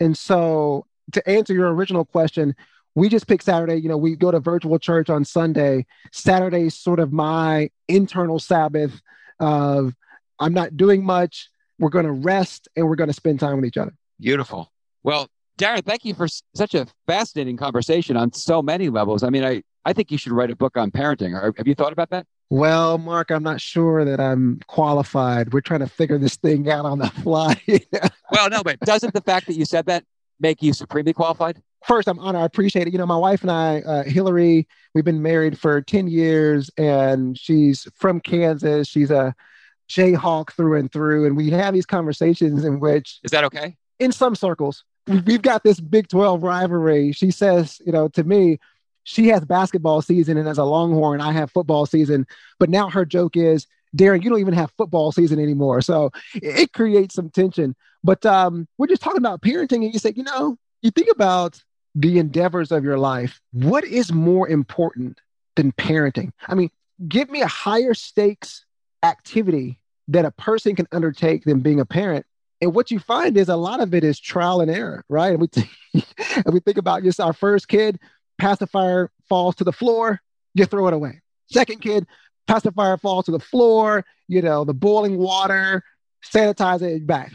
And 0.00 0.16
so, 0.16 0.86
to 1.12 1.28
answer 1.28 1.54
your 1.54 1.72
original 1.72 2.04
question, 2.04 2.54
we 2.94 3.08
just 3.08 3.28
pick 3.28 3.42
Saturday. 3.42 3.76
You 3.76 3.88
know, 3.88 3.96
we 3.96 4.16
go 4.16 4.30
to 4.30 4.40
virtual 4.40 4.78
church 4.78 5.08
on 5.10 5.24
Sunday. 5.24 5.86
Saturday's 6.12 6.74
sort 6.74 6.98
of 6.98 7.12
my 7.12 7.70
internal 7.88 8.38
Sabbath 8.38 9.00
of 9.38 9.94
I'm 10.40 10.54
not 10.54 10.76
doing 10.76 11.04
much. 11.04 11.48
We're 11.78 11.90
going 11.90 12.06
to 12.06 12.12
rest 12.12 12.68
and 12.74 12.88
we're 12.88 12.96
going 12.96 13.08
to 13.08 13.14
spend 13.14 13.38
time 13.38 13.56
with 13.56 13.66
each 13.66 13.76
other. 13.76 13.94
Beautiful. 14.18 14.72
Well, 15.02 15.28
Daron, 15.58 15.84
thank 15.84 16.04
you 16.04 16.14
for 16.14 16.26
such 16.54 16.74
a 16.74 16.86
fascinating 17.06 17.56
conversation 17.56 18.16
on 18.16 18.32
so 18.32 18.62
many 18.62 18.88
levels. 18.88 19.22
I 19.22 19.30
mean, 19.30 19.44
I, 19.44 19.62
I 19.86 19.92
think 19.92 20.10
you 20.10 20.18
should 20.18 20.32
write 20.32 20.50
a 20.50 20.56
book 20.56 20.76
on 20.76 20.90
parenting. 20.90 21.40
Have 21.56 21.68
you 21.68 21.76
thought 21.76 21.92
about 21.92 22.10
that? 22.10 22.26
Well, 22.50 22.98
Mark, 22.98 23.30
I'm 23.30 23.44
not 23.44 23.60
sure 23.60 24.04
that 24.04 24.18
I'm 24.18 24.58
qualified. 24.66 25.52
We're 25.52 25.60
trying 25.60 25.80
to 25.80 25.86
figure 25.86 26.18
this 26.18 26.34
thing 26.34 26.68
out 26.68 26.84
on 26.84 26.98
the 26.98 27.08
fly. 27.22 27.60
well, 28.32 28.50
no, 28.50 28.64
but 28.64 28.80
doesn't 28.80 29.14
the 29.14 29.20
fact 29.20 29.46
that 29.46 29.54
you 29.54 29.64
said 29.64 29.86
that 29.86 30.02
make 30.40 30.60
you 30.60 30.72
supremely 30.72 31.12
qualified? 31.12 31.62
First, 31.86 32.08
I'm 32.08 32.18
honored. 32.18 32.42
I 32.42 32.44
appreciate 32.44 32.88
it. 32.88 32.92
You 32.92 32.98
know, 32.98 33.06
my 33.06 33.16
wife 33.16 33.42
and 33.42 33.50
I, 33.50 33.80
uh, 33.82 34.02
Hillary, 34.02 34.66
we've 34.92 35.04
been 35.04 35.22
married 35.22 35.56
for 35.56 35.80
10 35.80 36.08
years 36.08 36.68
and 36.76 37.38
she's 37.38 37.86
from 37.94 38.18
Kansas. 38.18 38.88
She's 38.88 39.12
a 39.12 39.36
Jayhawk 39.88 40.50
through 40.50 40.80
and 40.80 40.90
through. 40.90 41.26
And 41.26 41.36
we 41.36 41.50
have 41.50 41.74
these 41.74 41.86
conversations 41.86 42.64
in 42.64 42.80
which. 42.80 43.20
Is 43.22 43.30
that 43.30 43.44
okay? 43.44 43.76
In 44.00 44.10
some 44.10 44.34
circles, 44.34 44.82
we've 45.06 45.42
got 45.42 45.62
this 45.62 45.78
Big 45.78 46.08
12 46.08 46.42
rivalry. 46.42 47.12
She 47.12 47.30
says, 47.30 47.80
you 47.86 47.92
know, 47.92 48.08
to 48.08 48.24
me, 48.24 48.58
she 49.06 49.28
has 49.28 49.44
basketball 49.44 50.02
season 50.02 50.36
and 50.36 50.48
as 50.48 50.58
a 50.58 50.64
Longhorn, 50.64 51.20
I 51.20 51.30
have 51.30 51.52
football 51.52 51.86
season. 51.86 52.26
But 52.58 52.68
now 52.68 52.90
her 52.90 53.04
joke 53.04 53.36
is, 53.36 53.68
Daron, 53.96 54.24
you 54.24 54.28
don't 54.28 54.40
even 54.40 54.52
have 54.52 54.72
football 54.76 55.12
season 55.12 55.38
anymore. 55.38 55.80
So 55.80 56.10
it 56.34 56.72
creates 56.72 57.14
some 57.14 57.30
tension. 57.30 57.76
But 58.02 58.26
um, 58.26 58.66
we're 58.78 58.88
just 58.88 59.02
talking 59.02 59.18
about 59.18 59.42
parenting, 59.42 59.84
and 59.84 59.92
you 59.92 60.00
say, 60.00 60.12
you 60.14 60.24
know, 60.24 60.58
you 60.82 60.90
think 60.90 61.08
about 61.10 61.62
the 61.94 62.18
endeavors 62.18 62.72
of 62.72 62.82
your 62.82 62.98
life. 62.98 63.40
What 63.52 63.84
is 63.84 64.12
more 64.12 64.48
important 64.48 65.20
than 65.54 65.70
parenting? 65.70 66.32
I 66.48 66.56
mean, 66.56 66.70
give 67.06 67.30
me 67.30 67.42
a 67.42 67.46
higher 67.46 67.94
stakes 67.94 68.66
activity 69.04 69.78
that 70.08 70.24
a 70.24 70.32
person 70.32 70.74
can 70.74 70.88
undertake 70.90 71.44
than 71.44 71.60
being 71.60 71.78
a 71.78 71.86
parent. 71.86 72.26
And 72.60 72.74
what 72.74 72.90
you 72.90 72.98
find 72.98 73.36
is 73.36 73.48
a 73.48 73.56
lot 73.56 73.80
of 73.80 73.94
it 73.94 74.02
is 74.02 74.18
trial 74.18 74.60
and 74.60 74.70
error, 74.70 75.04
right? 75.08 75.32
And 75.32 75.40
we, 75.40 76.02
and 76.34 76.52
we 76.52 76.60
think 76.60 76.78
about 76.78 77.04
just 77.04 77.20
our 77.20 77.32
first 77.32 77.68
kid, 77.68 78.00
pacifier 78.38 79.10
falls 79.28 79.56
to 79.56 79.64
the 79.64 79.72
floor, 79.72 80.20
you 80.54 80.64
throw 80.64 80.88
it 80.88 80.94
away. 80.94 81.20
Second 81.48 81.80
kid, 81.80 82.06
pacifier 82.46 82.96
falls 82.96 83.26
to 83.26 83.32
the 83.32 83.40
floor, 83.40 84.04
you 84.28 84.42
know, 84.42 84.64
the 84.64 84.74
boiling 84.74 85.18
water, 85.18 85.82
sanitize 86.24 86.82
it 86.82 87.06
back. 87.06 87.32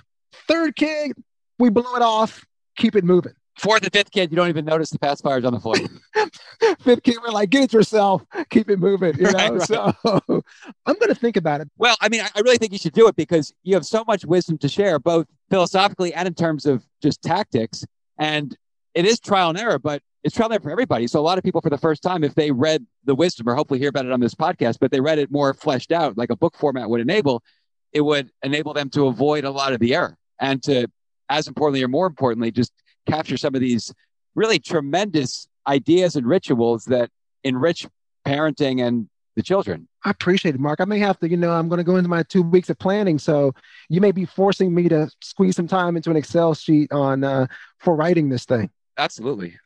Third 0.47 0.75
kid, 0.75 1.13
we 1.59 1.69
blow 1.69 1.95
it 1.95 2.01
off, 2.01 2.45
keep 2.75 2.95
it 2.95 3.03
moving. 3.03 3.33
Fourth 3.57 3.83
and 3.83 3.93
fifth 3.93 4.11
kid, 4.11 4.31
you 4.31 4.37
don't 4.37 4.47
even 4.47 4.65
notice 4.65 4.89
the 4.89 4.97
pacifiers 4.97 5.45
on 5.45 5.53
the 5.53 5.59
floor. 5.59 5.75
fifth 6.79 7.03
kid, 7.03 7.17
we're 7.21 7.31
like, 7.31 7.49
get 7.49 7.63
it 7.63 7.73
yourself, 7.73 8.23
keep 8.49 8.69
it 8.69 8.79
moving. 8.79 9.15
You 9.17 9.23
know, 9.31 9.31
right, 9.31 9.51
right. 9.51 9.61
so 9.61 9.93
I'm 10.85 10.95
going 10.95 11.09
to 11.09 11.15
think 11.15 11.37
about 11.37 11.61
it. 11.61 11.69
Well, 11.77 11.95
I 12.01 12.09
mean, 12.09 12.21
I 12.21 12.39
really 12.39 12.57
think 12.57 12.71
you 12.71 12.79
should 12.79 12.93
do 12.93 13.07
it 13.07 13.15
because 13.15 13.53
you 13.63 13.75
have 13.75 13.85
so 13.85 14.03
much 14.07 14.25
wisdom 14.25 14.57
to 14.59 14.67
share, 14.67 14.99
both 14.99 15.27
philosophically 15.49 16.13
and 16.13 16.27
in 16.27 16.33
terms 16.33 16.65
of 16.65 16.83
just 17.03 17.21
tactics. 17.21 17.85
And 18.17 18.55
it 18.93 19.05
is 19.05 19.19
trial 19.19 19.49
and 19.49 19.59
error, 19.59 19.79
but 19.79 20.01
it's 20.23 20.35
trial 20.35 20.51
and 20.51 20.61
for 20.61 20.71
everybody. 20.71 21.07
So 21.07 21.19
a 21.19 21.21
lot 21.21 21.37
of 21.37 21.43
people, 21.43 21.61
for 21.61 21.69
the 21.69 21.77
first 21.77 22.03
time, 22.03 22.23
if 22.23 22.35
they 22.35 22.51
read 22.51 22.85
the 23.05 23.15
wisdom, 23.15 23.49
or 23.49 23.55
hopefully 23.55 23.79
hear 23.79 23.89
about 23.89 24.05
it 24.05 24.11
on 24.11 24.19
this 24.19 24.35
podcast, 24.35 24.77
but 24.79 24.91
they 24.91 24.99
read 24.99 25.19
it 25.19 25.31
more 25.31 25.53
fleshed 25.53 25.91
out, 25.91 26.17
like 26.17 26.29
a 26.29 26.35
book 26.35 26.55
format 26.57 26.89
would 26.89 27.01
enable, 27.01 27.43
it 27.91 28.01
would 28.01 28.29
enable 28.43 28.73
them 28.73 28.89
to 28.91 29.07
avoid 29.07 29.43
a 29.43 29.51
lot 29.51 29.73
of 29.73 29.79
the 29.79 29.95
error 29.95 30.17
and 30.39 30.61
to, 30.63 30.87
as 31.29 31.47
importantly 31.47 31.83
or 31.83 31.87
more 31.87 32.07
importantly, 32.07 32.51
just 32.51 32.71
capture 33.07 33.37
some 33.37 33.55
of 33.55 33.61
these 33.61 33.93
really 34.35 34.59
tremendous 34.59 35.47
ideas 35.67 36.15
and 36.15 36.27
rituals 36.27 36.85
that 36.85 37.09
enrich 37.43 37.87
parenting 38.25 38.85
and 38.85 39.09
the 39.35 39.41
children. 39.41 39.87
I 40.03 40.09
appreciate 40.09 40.55
it, 40.55 40.61
Mark. 40.61 40.81
I 40.81 40.85
may 40.85 40.99
have 40.99 41.19
to, 41.19 41.29
you 41.29 41.37
know, 41.37 41.51
I'm 41.51 41.69
going 41.69 41.77
to 41.77 41.83
go 41.83 41.95
into 41.95 42.09
my 42.09 42.23
two 42.23 42.41
weeks 42.41 42.69
of 42.69 42.77
planning, 42.79 43.17
so 43.17 43.53
you 43.89 44.01
may 44.01 44.11
be 44.11 44.25
forcing 44.25 44.73
me 44.73 44.89
to 44.89 45.09
squeeze 45.21 45.55
some 45.55 45.67
time 45.67 45.95
into 45.95 46.09
an 46.09 46.17
Excel 46.17 46.53
sheet 46.53 46.91
on 46.91 47.23
uh, 47.23 47.47
for 47.79 47.95
writing 47.95 48.29
this 48.29 48.45
thing. 48.45 48.69
Absolutely. 48.97 49.57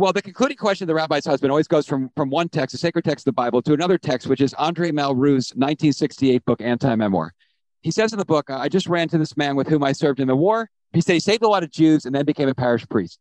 Well, 0.00 0.14
the 0.14 0.22
concluding 0.22 0.56
question 0.56 0.84
of 0.84 0.88
the 0.88 0.94
rabbi's 0.94 1.26
husband 1.26 1.50
always 1.50 1.68
goes 1.68 1.86
from, 1.86 2.08
from 2.16 2.30
one 2.30 2.48
text, 2.48 2.74
a 2.74 2.78
sacred 2.78 3.04
text 3.04 3.20
of 3.20 3.24
the 3.26 3.32
Bible, 3.32 3.60
to 3.60 3.74
another 3.74 3.98
text, 3.98 4.28
which 4.28 4.40
is 4.40 4.54
Andre 4.54 4.92
Malraux's 4.92 5.52
1968 5.56 6.42
book, 6.46 6.62
Anti 6.62 6.94
Memoir. 6.94 7.34
He 7.82 7.90
says 7.90 8.14
in 8.14 8.18
the 8.18 8.24
book, 8.24 8.48
I 8.48 8.70
just 8.70 8.86
ran 8.86 9.08
to 9.08 9.18
this 9.18 9.36
man 9.36 9.56
with 9.56 9.68
whom 9.68 9.84
I 9.84 9.92
served 9.92 10.18
in 10.18 10.26
the 10.26 10.34
war. 10.34 10.70
He 10.94 11.02
said 11.02 11.12
he 11.12 11.20
saved 11.20 11.42
a 11.42 11.48
lot 11.48 11.62
of 11.62 11.70
Jews 11.70 12.06
and 12.06 12.14
then 12.14 12.24
became 12.24 12.48
a 12.48 12.54
parish 12.54 12.88
priest. 12.88 13.18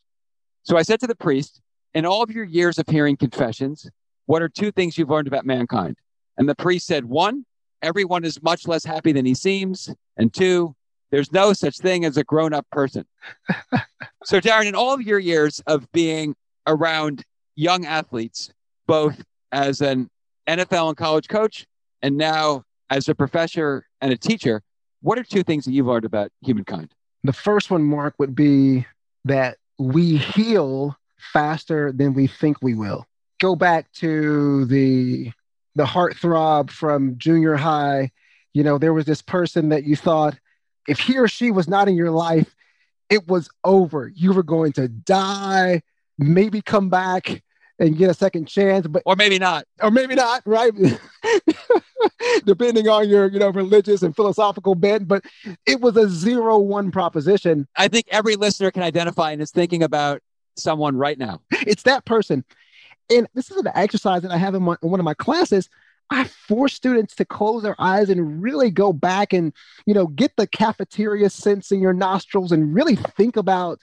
So 0.63 0.77
I 0.77 0.83
said 0.83 1.01
to 1.01 1.07
the 1.07 1.17
priest, 1.17 1.59
In 1.95 2.05
all 2.05 2.23
of 2.23 2.31
your 2.31 2.45
years 2.45 2.79
of 2.79 2.87
hearing 2.87 3.17
confessions, 3.17 3.85
what 4.27 4.41
are 4.41 4.47
two 4.47 4.71
things 4.71 4.97
you've 4.97 5.09
learned 5.09 5.27
about 5.27 5.45
mankind? 5.45 5.97
And 6.37 6.47
the 6.47 6.55
priest 6.55 6.87
said, 6.87 7.03
One, 7.03 7.45
everyone 7.81 8.23
is 8.23 8.41
much 8.41 8.69
less 8.69 8.85
happy 8.85 9.11
than 9.11 9.25
he 9.25 9.35
seems. 9.35 9.93
And 10.15 10.33
two, 10.33 10.77
there's 11.11 11.33
no 11.33 11.51
such 11.51 11.79
thing 11.79 12.05
as 12.05 12.15
a 12.15 12.23
grown 12.23 12.53
up 12.53 12.67
person. 12.71 13.03
so, 14.23 14.39
Daron, 14.39 14.67
in 14.67 14.75
all 14.75 14.93
of 14.93 15.01
your 15.01 15.19
years 15.19 15.61
of 15.67 15.91
being 15.91 16.37
around 16.69 17.23
young 17.55 17.85
athletes, 17.85 18.51
both 18.87 19.21
as 19.51 19.81
an 19.81 20.09
NFL 20.47 20.89
and 20.89 20.97
college 20.97 21.27
coach 21.27 21.65
and 22.01 22.17
now 22.17 22.63
as 22.89 23.09
a 23.09 23.15
professor 23.15 23.85
and 24.01 24.13
a 24.13 24.17
teacher, 24.17 24.61
what 25.01 25.17
are 25.19 25.23
two 25.23 25.43
things 25.43 25.65
that 25.65 25.71
you've 25.71 25.87
learned 25.87 26.05
about 26.05 26.31
humankind? 26.41 26.93
The 27.23 27.33
first 27.33 27.69
one, 27.69 27.83
Mark, 27.83 28.15
would 28.17 28.35
be 28.35 28.85
that 29.25 29.57
we 29.77 30.17
heal 30.17 30.95
faster 31.17 31.91
than 31.91 32.13
we 32.13 32.27
think 32.27 32.57
we 32.61 32.75
will. 32.75 33.05
Go 33.39 33.55
back 33.55 33.91
to 33.93 34.65
the 34.65 35.31
the 35.75 35.85
heartthrob 35.85 36.69
from 36.69 37.17
junior 37.17 37.55
high. 37.55 38.11
You 38.53 38.63
know, 38.63 38.77
there 38.77 38.93
was 38.93 39.05
this 39.05 39.21
person 39.21 39.69
that 39.69 39.83
you 39.83 39.95
thought 39.95 40.37
if 40.87 40.99
he 40.99 41.17
or 41.17 41.27
she 41.27 41.51
was 41.51 41.67
not 41.67 41.87
in 41.87 41.95
your 41.95 42.11
life, 42.11 42.53
it 43.09 43.27
was 43.27 43.49
over. 43.63 44.11
You 44.13 44.33
were 44.33 44.43
going 44.43 44.73
to 44.73 44.87
die, 44.87 45.81
maybe 46.19 46.61
come 46.61 46.89
back 46.89 47.41
and 47.79 47.97
get 47.97 48.09
a 48.09 48.13
second 48.13 48.45
chance, 48.45 48.85
but 48.85 49.01
or 49.05 49.15
maybe 49.15 49.39
not, 49.39 49.65
or 49.81 49.89
maybe 49.89 50.13
not, 50.13 50.43
right? 50.45 50.71
Depending 52.45 52.89
on 52.89 53.07
your, 53.07 53.27
you 53.31 53.39
know, 53.39 53.49
religious 53.49 54.03
and 54.03 54.15
philosophical 54.15 54.75
bent, 54.75 55.07
but 55.07 55.23
it 55.65 55.79
was 55.79 55.95
a 55.95 56.09
zero 56.09 56.57
one 56.57 56.91
proposition. 56.91 57.67
I 57.77 57.87
think 57.87 58.05
every 58.09 58.35
listener 58.35 58.69
can 58.69 58.83
identify 58.83 59.31
and 59.31 59.41
is 59.41 59.51
thinking 59.51 59.81
about 59.81 60.21
someone 60.57 60.97
right 60.97 61.17
now. 61.17 61.41
It's 61.51 61.83
that 61.83 62.05
person. 62.05 62.43
And 63.09 63.27
this 63.33 63.49
is 63.49 63.57
an 63.57 63.71
exercise 63.73 64.21
that 64.21 64.31
I 64.31 64.37
have 64.37 64.55
in, 64.55 64.63
my, 64.63 64.75
in 64.83 64.91
one 64.91 64.99
of 64.99 65.03
my 65.05 65.13
classes. 65.13 65.69
I 66.11 66.25
force 66.25 66.73
students 66.73 67.15
to 67.15 67.25
close 67.25 67.63
their 67.63 67.75
eyes 67.79 68.09
and 68.09 68.41
really 68.41 68.71
go 68.71 68.91
back 68.91 69.31
and, 69.31 69.53
you 69.85 69.93
know, 69.93 70.07
get 70.07 70.35
the 70.35 70.47
cafeteria 70.47 71.29
sense 71.29 71.71
in 71.71 71.81
your 71.81 71.93
nostrils 71.93 72.51
and 72.51 72.73
really 72.73 72.95
think 72.95 73.37
about 73.37 73.79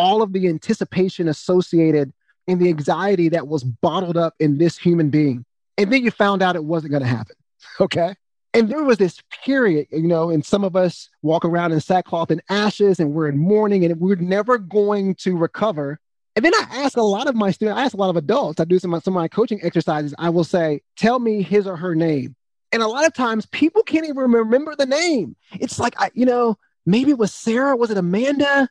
all 0.00 0.22
of 0.22 0.32
the 0.32 0.48
anticipation 0.48 1.28
associated 1.28 2.10
and 2.48 2.58
the 2.58 2.68
anxiety 2.70 3.28
that 3.28 3.46
was 3.46 3.62
bottled 3.62 4.16
up 4.16 4.34
in 4.40 4.56
this 4.56 4.78
human 4.78 5.10
being. 5.10 5.44
And 5.76 5.92
then 5.92 6.02
you 6.02 6.10
found 6.10 6.40
out 6.42 6.56
it 6.56 6.64
wasn't 6.64 6.92
going 6.92 7.02
to 7.02 7.08
happen. 7.08 7.36
Okay. 7.78 8.14
And 8.52 8.68
there 8.68 8.82
was 8.82 8.98
this 8.98 9.20
period, 9.44 9.86
you 9.92 10.08
know, 10.08 10.30
and 10.30 10.44
some 10.44 10.64
of 10.64 10.74
us 10.74 11.08
walk 11.22 11.44
around 11.44 11.72
in 11.72 11.80
sackcloth 11.80 12.30
and 12.30 12.42
ashes 12.48 12.98
and 12.98 13.12
we're 13.12 13.28
in 13.28 13.38
mourning 13.38 13.84
and 13.84 14.00
we're 14.00 14.16
never 14.16 14.58
going 14.58 15.14
to 15.16 15.36
recover. 15.36 16.00
And 16.34 16.44
then 16.44 16.52
I 16.54 16.66
ask 16.82 16.96
a 16.96 17.02
lot 17.02 17.28
of 17.28 17.34
my 17.34 17.50
students, 17.50 17.78
I 17.78 17.84
ask 17.84 17.94
a 17.94 17.98
lot 17.98 18.10
of 18.10 18.16
adults, 18.16 18.58
I 18.58 18.64
do 18.64 18.78
some, 18.78 18.98
some 19.00 19.14
of 19.14 19.20
my 19.20 19.28
coaching 19.28 19.60
exercises. 19.62 20.14
I 20.18 20.30
will 20.30 20.44
say, 20.44 20.80
tell 20.96 21.18
me 21.18 21.42
his 21.42 21.66
or 21.66 21.76
her 21.76 21.94
name. 21.94 22.34
And 22.72 22.82
a 22.82 22.88
lot 22.88 23.06
of 23.06 23.14
times 23.14 23.46
people 23.46 23.82
can't 23.82 24.06
even 24.06 24.16
remember 24.16 24.74
the 24.74 24.86
name. 24.86 25.36
It's 25.52 25.78
like, 25.78 25.94
I, 26.00 26.10
you 26.14 26.26
know, 26.26 26.56
maybe 26.86 27.10
it 27.12 27.18
was 27.18 27.32
Sarah, 27.32 27.76
was 27.76 27.90
it 27.90 27.98
Amanda? 27.98 28.68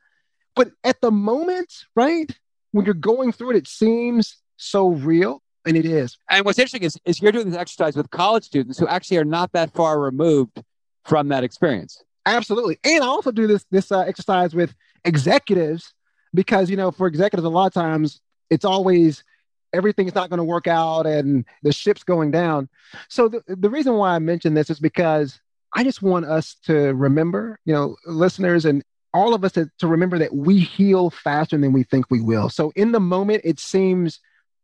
But 0.60 0.72
at 0.84 1.00
the 1.00 1.10
moment, 1.10 1.74
right, 1.96 2.30
when 2.72 2.84
you're 2.84 2.94
going 2.94 3.32
through 3.32 3.52
it, 3.52 3.56
it 3.56 3.68
seems 3.70 4.36
so 4.58 4.90
real. 4.90 5.42
And 5.66 5.78
it 5.78 5.86
is. 5.86 6.18
And 6.30 6.44
what's 6.44 6.60
interesting 6.60 6.84
is, 6.84 6.98
is 7.06 7.22
you're 7.22 7.32
doing 7.32 7.50
this 7.50 7.58
exercise 7.58 7.96
with 7.96 8.10
college 8.10 8.44
students 8.44 8.78
who 8.78 8.86
actually 8.86 9.20
are 9.20 9.24
not 9.24 9.54
that 9.54 9.74
far 9.74 10.02
removed 10.02 10.62
from 11.06 11.30
that 11.30 11.46
experience. 11.46 12.04
Absolutely. 12.26 12.78
And 12.84 13.02
I 13.02 13.08
also 13.08 13.32
do 13.32 13.48
this 13.48 13.66
this 13.72 13.90
uh, 13.90 14.02
exercise 14.02 14.54
with 14.54 14.76
executives 15.06 15.94
because 16.34 16.70
you 16.70 16.76
know 16.76 16.92
for 16.92 17.08
executives 17.08 17.46
a 17.46 17.50
lot 17.50 17.68
of 17.68 17.74
times 17.74 18.20
it's 18.50 18.66
always 18.66 19.24
everything's 19.72 20.14
not 20.14 20.30
going 20.30 20.40
to 20.40 20.44
work 20.44 20.68
out 20.68 21.08
and 21.08 21.46
the 21.64 21.72
ship's 21.72 22.04
going 22.04 22.32
down. 22.32 22.68
So 23.08 23.30
the, 23.30 23.42
the 23.48 23.70
reason 23.70 23.94
why 23.94 24.14
I 24.14 24.20
mention 24.20 24.56
this 24.56 24.70
is 24.70 24.82
because 24.82 25.40
I 25.74 25.86
just 25.86 26.02
want 26.02 26.26
us 26.26 26.58
to 26.66 26.94
remember, 26.94 27.60
you 27.64 27.74
know, 27.74 27.96
listeners 28.06 28.66
and 28.66 28.84
all 29.14 29.34
of 29.34 29.44
us 29.44 29.54
to, 29.54 29.70
to 29.80 29.88
remember 29.88 30.20
that 30.20 30.36
we 30.36 30.60
heal 30.60 31.10
faster 31.10 31.58
than 31.58 31.74
we 31.74 31.84
think 31.84 32.06
we 32.10 32.22
will. 32.22 32.50
So 32.50 32.72
in 32.76 32.92
the 32.92 33.00
moment, 33.00 33.42
it 33.44 33.60
seems 33.60 34.20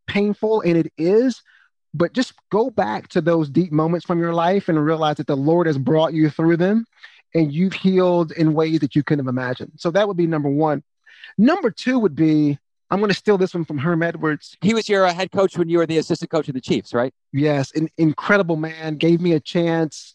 painful 0.07 0.61
and 0.61 0.77
it 0.77 0.91
is, 0.97 1.41
but 1.93 2.13
just 2.13 2.33
go 2.51 2.69
back 2.69 3.07
to 3.09 3.21
those 3.21 3.49
deep 3.49 3.71
moments 3.71 4.05
from 4.05 4.19
your 4.19 4.33
life 4.33 4.69
and 4.69 4.83
realize 4.83 5.17
that 5.17 5.27
the 5.27 5.37
Lord 5.37 5.67
has 5.67 5.77
brought 5.77 6.13
you 6.13 6.29
through 6.29 6.57
them 6.57 6.85
and 7.33 7.51
you've 7.51 7.73
healed 7.73 8.31
in 8.31 8.53
ways 8.53 8.79
that 8.79 8.95
you 8.95 9.03
couldn't 9.03 9.25
have 9.25 9.33
imagined. 9.33 9.73
So 9.77 9.91
that 9.91 10.07
would 10.07 10.17
be 10.17 10.27
number 10.27 10.49
one. 10.49 10.83
Number 11.37 11.71
two 11.71 11.99
would 11.99 12.15
be 12.15 12.59
I'm 12.91 12.99
going 12.99 13.09
to 13.09 13.15
steal 13.15 13.37
this 13.37 13.53
one 13.53 13.65
from 13.65 13.79
Herm 13.79 14.03
Edwards. 14.03 14.55
He 14.61 14.73
was 14.73 14.87
your 14.87 15.05
uh, 15.05 15.13
head 15.13 15.31
coach 15.31 15.57
when 15.57 15.69
you 15.69 15.79
were 15.79 15.87
the 15.87 15.97
assistant 15.97 16.29
coach 16.29 16.47
of 16.47 16.53
the 16.53 16.61
Chiefs, 16.61 16.93
right? 16.93 17.13
Yes, 17.33 17.71
an 17.73 17.89
incredible 17.97 18.57
man. 18.57 18.97
Gave 18.97 19.21
me 19.21 19.33
a 19.33 19.39
chance. 19.39 20.14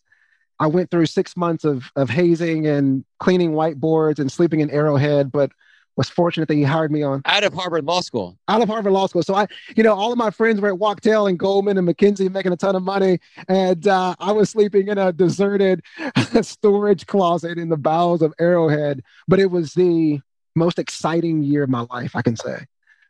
I 0.60 0.66
went 0.66 0.90
through 0.90 1.06
six 1.06 1.36
months 1.36 1.64
of 1.64 1.90
of 1.96 2.10
hazing 2.10 2.66
and 2.66 3.04
cleaning 3.18 3.52
whiteboards 3.52 4.18
and 4.18 4.30
sleeping 4.30 4.60
in 4.60 4.70
Arrowhead, 4.70 5.32
but 5.32 5.50
was 5.96 6.08
fortunate 6.08 6.48
that 6.48 6.54
he 6.54 6.62
hired 6.62 6.92
me 6.92 7.02
on 7.02 7.22
out 7.24 7.44
of 7.44 7.52
Harvard 7.52 7.84
Law 7.84 8.00
School. 8.00 8.38
Out 8.48 8.62
of 8.62 8.68
Harvard 8.68 8.92
Law 8.92 9.06
School. 9.06 9.22
So 9.22 9.34
I, 9.34 9.46
you 9.76 9.82
know, 9.82 9.94
all 9.94 10.12
of 10.12 10.18
my 10.18 10.30
friends 10.30 10.60
were 10.60 10.72
at 10.72 10.78
Wachtell 10.78 11.28
and 11.28 11.38
Goldman 11.38 11.76
and 11.78 11.88
McKinsey 11.88 12.30
making 12.30 12.52
a 12.52 12.56
ton 12.56 12.76
of 12.76 12.82
money, 12.82 13.18
and 13.48 13.86
uh, 13.86 14.14
I 14.18 14.32
was 14.32 14.50
sleeping 14.50 14.88
in 14.88 14.98
a 14.98 15.12
deserted 15.12 15.82
storage 16.42 17.06
closet 17.06 17.58
in 17.58 17.68
the 17.68 17.76
bowels 17.76 18.22
of 18.22 18.32
Arrowhead. 18.38 19.02
But 19.28 19.40
it 19.40 19.50
was 19.50 19.74
the 19.74 20.20
most 20.54 20.78
exciting 20.78 21.42
year 21.42 21.64
of 21.64 21.70
my 21.70 21.86
life, 21.90 22.14
I 22.14 22.22
can 22.22 22.36
say. 22.36 22.66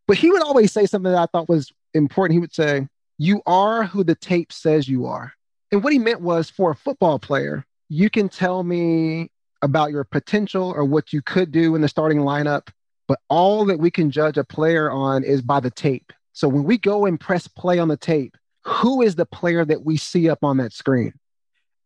But 0.07 0.19
he 0.19 0.31
would 0.31 0.43
always 0.43 0.73
say 0.73 0.87
something 0.87 1.13
that 1.13 1.21
I 1.21 1.27
thought 1.27 1.49
was 1.49 1.73
important. 1.95 2.35
He 2.35 2.41
would 2.41 2.55
say, 2.55 2.89
You 3.19 3.43
are 3.47 3.85
who 3.85 4.05
the 4.05 4.15
tape 4.15 4.53
says 4.53 4.89
you 4.89 5.07
are. 5.07 5.33
And 5.73 5.85
what 5.85 5.93
he 5.93 5.99
meant 5.99 6.21
was 6.21 6.51
for 6.51 6.71
a 6.71 6.77
football 6.77 7.19
player, 7.19 7.65
you 7.89 8.11
can 8.11 8.29
tell 8.29 8.63
me 8.63 9.31
about 9.63 9.91
your 9.91 10.05
potential 10.05 10.73
or 10.75 10.85
what 10.85 11.13
you 11.13 11.23
could 11.23 11.53
do 11.53 11.75
in 11.75 11.83
the 11.83 11.89
starting 11.89 12.19
lineup, 12.19 12.69
but 13.07 13.21
all 13.29 13.65
that 13.67 13.79
we 13.79 13.91
can 13.91 14.11
judge 14.11 14.39
a 14.39 14.45
player 14.45 14.91
on 14.91 15.23
is 15.25 15.43
by 15.43 15.61
the 15.61 15.71
tape. 15.71 16.13
So 16.33 16.49
when 16.49 16.65
we 16.65 16.79
go 16.79 17.07
and 17.07 17.21
press 17.21 17.47
play 17.47 17.79
on 17.79 17.89
the 17.89 17.97
tape, 17.97 18.37
who 18.65 19.03
is 19.03 19.17
the 19.17 19.27
player 19.27 19.65
that 19.65 19.85
we 19.85 19.97
see 19.97 20.29
up 20.29 20.45
on 20.45 20.57
that 20.59 20.73
screen? 20.73 21.13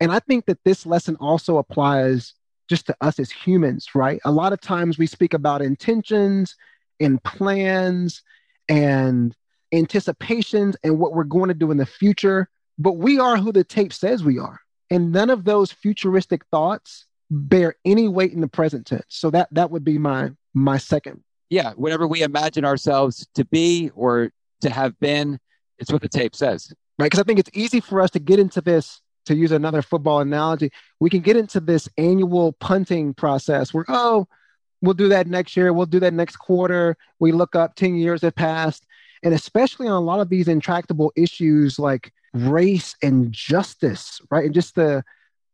And 0.01 0.13
I 0.13 0.19
think 0.19 0.47
that 0.47 0.59
this 0.65 0.87
lesson 0.87 1.17
also 1.17 1.59
applies 1.59 2.35
just 2.69 2.87
to 2.87 2.97
us 3.01 3.19
as 3.19 3.31
humans, 3.31 3.95
right? 3.95 4.21
A 4.25 4.31
lot 4.31 4.53
of 4.53 4.61
times 4.61 4.99
we 4.99 5.07
speak 5.07 5.35
about 5.35 5.63
intentions 5.63 6.57
and 7.01 7.23
plans 7.23 8.23
and 8.69 9.35
anticipations 9.73 10.77
and 10.83 10.99
what 10.99 11.13
we're 11.13 11.25
going 11.25 11.49
to 11.49 11.55
do 11.55 11.71
in 11.71 11.77
the 11.77 11.87
future, 11.87 12.49
but 12.79 12.93
we 12.93 13.19
are 13.19 13.37
who 13.37 13.53
the 13.53 13.65
tape 13.65 13.93
says 13.93 14.25
we 14.25 14.39
are. 14.39 14.61
And 14.91 15.13
none 15.13 15.31
of 15.31 15.45
those 15.45 15.73
futuristic 15.73 16.45
thoughts 16.47 17.07
bear 17.31 17.75
any 17.85 18.09
weight 18.09 18.33
in 18.33 18.41
the 18.41 18.49
present 18.49 18.87
tense. 18.87 19.05
So 19.09 19.31
that 19.31 19.49
that 19.53 19.71
would 19.71 19.85
be 19.85 19.99
my 19.99 20.31
my 20.53 20.79
second. 20.79 21.23
Yeah, 21.51 21.73
whatever 21.73 22.07
we 22.07 22.23
imagine 22.23 22.65
ourselves 22.65 23.27
to 23.35 23.45
be 23.45 23.91
or 23.95 24.31
to 24.61 24.71
have 24.71 24.99
been, 25.01 25.39
it's 25.79 25.93
what 25.93 26.03
the 26.03 26.09
tape 26.09 26.35
says. 26.35 26.73
Right, 26.99 27.07
because 27.07 27.21
I 27.21 27.25
think 27.25 27.39
it's 27.39 27.51
easy 27.53 27.81
for 27.81 28.01
us 28.01 28.11
to 28.13 28.19
get 28.19 28.39
into 28.39 28.61
this 28.61 29.01
to 29.27 29.35
use 29.35 29.53
another 29.53 29.83
football 29.83 30.21
analogy, 30.21 30.71
we 31.01 31.11
can 31.11 31.21
get 31.21 31.37
into 31.37 31.61
this 31.61 31.89
annual 31.99 32.53
punting 32.53 33.15
process 33.15 33.73
where, 33.73 33.85
oh, 33.89 34.27
we'll 34.83 34.95
do 34.95 35.09
that 35.09 35.27
next 35.27 35.57
year, 35.57 35.73
we'll 35.73 35.87
do 35.87 36.01
that 36.01 36.15
next 36.15 36.37
quarter. 36.37 36.97
We 37.19 37.33
look 37.33 37.55
up 37.57 37.75
10 37.75 37.95
years 37.97 38.23
have 38.23 38.35
passed. 38.35 38.87
And 39.23 39.33
especially 39.33 39.89
on 39.89 39.95
a 39.95 40.01
lot 40.01 40.21
of 40.21 40.29
these 40.29 40.49
intractable 40.49 41.13
issues 41.17 41.79
like 41.79 42.13
race 42.35 42.97
and 43.03 43.33
justice, 43.33 44.21
right? 44.31 44.45
And 44.45 44.55
just 44.55 44.75
the 44.75 45.03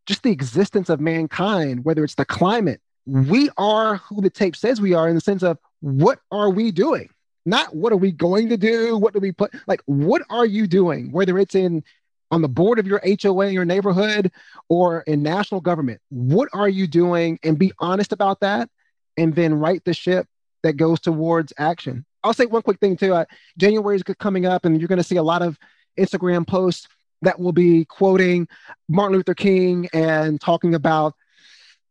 just 0.07 0.23
the 0.23 0.33
existence 0.33 0.89
of 0.89 0.99
mankind, 0.99 1.85
whether 1.85 2.03
it's 2.03 2.17
the 2.17 2.25
climate, 2.25 2.81
we 3.07 3.51
are 3.57 3.97
who 3.97 4.21
the 4.21 4.31
tape 4.31 4.57
says 4.57 4.81
we 4.81 4.95
are 4.95 5.09
in 5.09 5.15
the 5.15 5.21
sense 5.21 5.43
of 5.43 5.59
what 5.81 6.19
are 6.33 6.51
we 6.51 6.73
doing? 6.73 7.09
Not 7.47 7.75
what 7.77 7.93
are 7.93 7.97
we 7.97 8.11
going 8.11 8.49
to 8.49 8.57
do? 8.57 8.97
What 8.97 9.15
do 9.15 9.21
we 9.21 9.33
put? 9.33 9.53
Like, 9.67 9.83
what 9.87 10.23
are 10.31 10.47
you 10.47 10.67
doing? 10.67 11.13
Whether 11.13 11.39
it's 11.39 11.55
in 11.55 11.85
on 12.31 12.43
the 12.43 12.49
board 12.49 12.79
of 12.79 12.87
your 12.87 13.01
HOA 13.23 13.49
in 13.49 13.55
your 13.55 13.65
neighborhood 13.65 14.31
or 14.69 15.01
in 15.03 15.23
national 15.23 15.61
government. 15.61 16.01
What 16.11 16.49
are 16.53 16.69
you 16.69 16.87
doing? 16.87 17.39
And 17.43 17.59
be 17.59 17.73
honest 17.79 18.13
about 18.13 18.41
that. 18.41 18.69
And 19.17 19.35
then 19.35 19.55
right 19.55 19.85
the 19.85 19.95
ship 19.95 20.27
that 20.63 20.75
goes 20.75 21.01
towards 21.01 21.53
action. 21.59 22.05
I'll 22.23 22.35
say 22.35 22.47
one 22.47 22.63
quick 22.63 22.79
thing 22.79 22.97
too. 22.97 23.15
Uh, 23.15 23.25
January 23.59 23.97
is 23.97 24.03
coming 24.03 24.47
up, 24.47 24.65
and 24.65 24.81
you're 24.81 24.89
going 24.89 24.99
to 24.99 25.05
see 25.05 25.17
a 25.17 25.23
lot 25.23 25.43
of 25.43 25.59
Instagram 26.01 26.47
posts 26.47 26.89
that 27.23 27.39
will 27.39 27.53
be 27.53 27.85
quoting 27.85 28.49
Martin 28.89 29.17
Luther 29.17 29.35
King 29.35 29.89
and 29.93 30.41
talking 30.41 30.75
about 30.75 31.15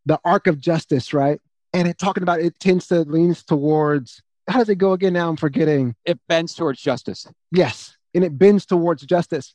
the 0.06 0.20
arc 0.26 0.48
of 0.48 0.60
justice, 0.60 1.14
right? 1.14 1.40
And 1.74 1.88
it 1.88 2.00
talking 2.00 2.24
about 2.24 2.40
it 2.40 2.60
tends 2.60 2.88
to 2.88 3.02
leans 3.02 3.44
towards 3.44 4.22
how 4.48 4.60
does 4.60 4.70
it 4.70 4.76
go 4.76 4.94
again? 4.94 5.14
Now 5.14 5.30
I'm 5.30 5.38
forgetting. 5.38 5.96
It 6.06 6.20
bends 6.28 6.56
towards 6.56 6.82
justice. 6.82 7.28
Yes, 7.52 7.96
and 8.16 8.24
it 8.24 8.38
bends 8.38 8.66
towards 8.66 9.06
justice. 9.06 9.54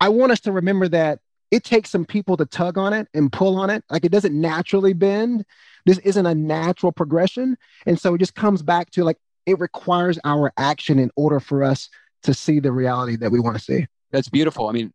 I 0.00 0.08
want 0.08 0.32
us 0.32 0.40
to 0.40 0.52
remember 0.52 0.88
that 0.88 1.20
it 1.50 1.62
takes 1.62 1.90
some 1.90 2.04
people 2.04 2.36
to 2.38 2.46
tug 2.46 2.78
on 2.78 2.92
it 2.92 3.06
and 3.14 3.30
pull 3.30 3.56
on 3.58 3.70
it. 3.70 3.84
Like 3.90 4.04
it 4.04 4.12
doesn't 4.12 4.38
naturally 4.38 4.92
bend. 4.92 5.44
This 5.86 5.98
isn't 5.98 6.26
a 6.26 6.34
natural 6.34 6.90
progression. 6.90 7.56
And 7.86 8.00
so 8.00 8.14
it 8.14 8.18
just 8.18 8.34
comes 8.34 8.62
back 8.62 8.90
to 8.92 9.04
like 9.04 9.18
it 9.46 9.60
requires 9.60 10.18
our 10.24 10.52
action 10.56 10.98
in 10.98 11.10
order 11.16 11.38
for 11.38 11.62
us 11.62 11.90
to 12.24 12.34
see 12.34 12.60
the 12.60 12.72
reality 12.72 13.16
that 13.16 13.30
we 13.30 13.40
want 13.40 13.56
to 13.56 13.62
see. 13.62 13.86
That's 14.10 14.28
beautiful. 14.28 14.68
I 14.68 14.72
mean, 14.72 14.92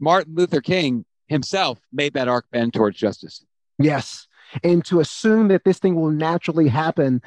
Martin 0.00 0.34
Luther 0.34 0.60
King 0.60 1.04
himself 1.26 1.78
made 1.92 2.14
that 2.14 2.28
arc 2.28 2.46
bend 2.50 2.74
towards 2.74 2.96
justice. 2.98 3.44
Yes. 3.78 4.26
And 4.64 4.84
to 4.86 5.00
assume 5.00 5.48
that 5.48 5.64
this 5.64 5.78
thing 5.78 5.94
will 5.94 6.10
naturally 6.10 6.68
happen, 6.68 7.20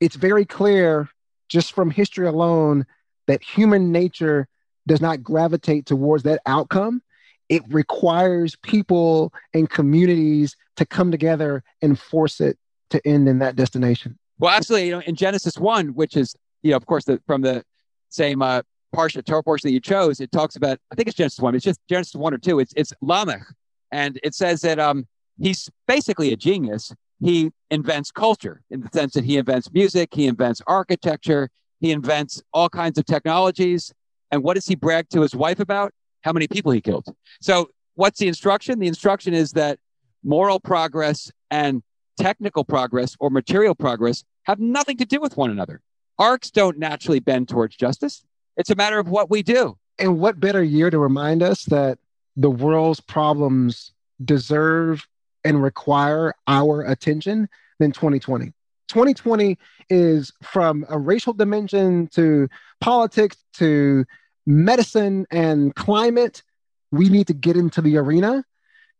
it's 0.00 0.16
very 0.16 0.44
clear 0.44 1.08
just 1.48 1.72
from 1.72 1.90
history 1.90 2.26
alone 2.26 2.86
that 3.26 3.42
human 3.42 3.90
nature 3.90 4.48
does 4.86 5.00
not 5.00 5.22
gravitate 5.22 5.86
towards 5.86 6.22
that 6.24 6.40
outcome. 6.46 7.02
It 7.48 7.62
requires 7.68 8.56
people 8.56 9.32
and 9.54 9.68
communities 9.68 10.56
to 10.76 10.84
come 10.84 11.10
together 11.10 11.62
and 11.80 11.98
force 11.98 12.40
it 12.40 12.58
to 12.90 13.06
end 13.06 13.28
in 13.28 13.38
that 13.38 13.56
destination. 13.56 14.18
Well, 14.38 14.54
absolutely. 14.54 14.88
You 14.88 14.92
know, 14.94 15.02
in 15.06 15.14
Genesis 15.14 15.58
1, 15.58 15.88
which 15.88 16.16
is, 16.16 16.34
you 16.62 16.70
know, 16.70 16.76
of 16.76 16.86
course, 16.86 17.04
the, 17.04 17.20
from 17.26 17.42
the 17.42 17.64
same 18.08 18.42
uh, 18.42 18.62
portion, 18.92 19.22
Torah 19.22 19.42
portion 19.42 19.68
that 19.68 19.72
you 19.72 19.80
chose, 19.80 20.20
it 20.20 20.32
talks 20.32 20.56
about, 20.56 20.78
I 20.90 20.94
think 20.94 21.08
it's 21.08 21.16
Genesis 21.16 21.40
1, 21.40 21.54
it's 21.54 21.64
just 21.64 21.80
Genesis 21.88 22.14
1 22.14 22.34
or 22.34 22.38
2. 22.38 22.60
It's, 22.60 22.72
it's 22.76 22.92
Lamech. 23.00 23.46
And 23.90 24.18
it 24.22 24.34
says 24.34 24.60
that 24.62 24.78
um, 24.78 25.06
he's 25.40 25.70
basically 25.86 26.32
a 26.32 26.36
genius. 26.36 26.92
He 27.20 27.50
invents 27.70 28.10
culture 28.10 28.62
in 28.70 28.80
the 28.80 28.88
sense 28.92 29.14
that 29.14 29.24
he 29.24 29.36
invents 29.36 29.72
music, 29.72 30.10
he 30.12 30.26
invents 30.26 30.62
architecture, 30.66 31.50
he 31.80 31.90
invents 31.90 32.42
all 32.52 32.68
kinds 32.68 32.98
of 32.98 33.06
technologies. 33.06 33.92
And 34.30 34.42
what 34.42 34.54
does 34.54 34.66
he 34.66 34.74
brag 34.74 35.08
to 35.10 35.22
his 35.22 35.34
wife 35.34 35.60
about? 35.60 35.92
How 36.22 36.32
many 36.32 36.48
people 36.48 36.72
he 36.72 36.80
killed. 36.80 37.06
So, 37.40 37.70
what's 37.94 38.18
the 38.18 38.28
instruction? 38.28 38.78
The 38.78 38.88
instruction 38.88 39.34
is 39.34 39.52
that 39.52 39.78
moral 40.22 40.60
progress 40.60 41.30
and 41.50 41.82
technical 42.18 42.64
progress 42.64 43.16
or 43.20 43.30
material 43.30 43.74
progress 43.74 44.24
have 44.44 44.58
nothing 44.58 44.96
to 44.98 45.04
do 45.04 45.20
with 45.20 45.36
one 45.36 45.50
another. 45.50 45.80
Arcs 46.18 46.50
don't 46.50 46.78
naturally 46.78 47.20
bend 47.20 47.48
towards 47.48 47.76
justice. 47.76 48.24
It's 48.58 48.70
a 48.70 48.74
matter 48.74 48.98
of 48.98 49.08
what 49.08 49.30
we 49.30 49.42
do. 49.42 49.78
And 49.98 50.18
what 50.18 50.40
better 50.40 50.62
year 50.62 50.90
to 50.90 50.98
remind 50.98 51.42
us 51.42 51.64
that 51.64 51.98
the 52.36 52.50
world's 52.50 53.00
problems 53.00 53.92
deserve 54.22 55.06
and 55.44 55.62
require 55.62 56.34
our 56.48 56.82
attention 56.82 57.48
than 57.78 57.92
2020? 57.92 58.52
2020 58.88 59.56
is 59.90 60.32
from 60.42 60.84
a 60.88 60.98
racial 60.98 61.32
dimension 61.32 62.08
to 62.08 62.48
politics 62.80 63.36
to 63.54 64.04
medicine 64.44 65.26
and 65.30 65.74
climate. 65.76 66.42
We 66.90 67.08
need 67.08 67.28
to 67.28 67.34
get 67.34 67.56
into 67.56 67.80
the 67.80 67.96
arena 67.96 68.44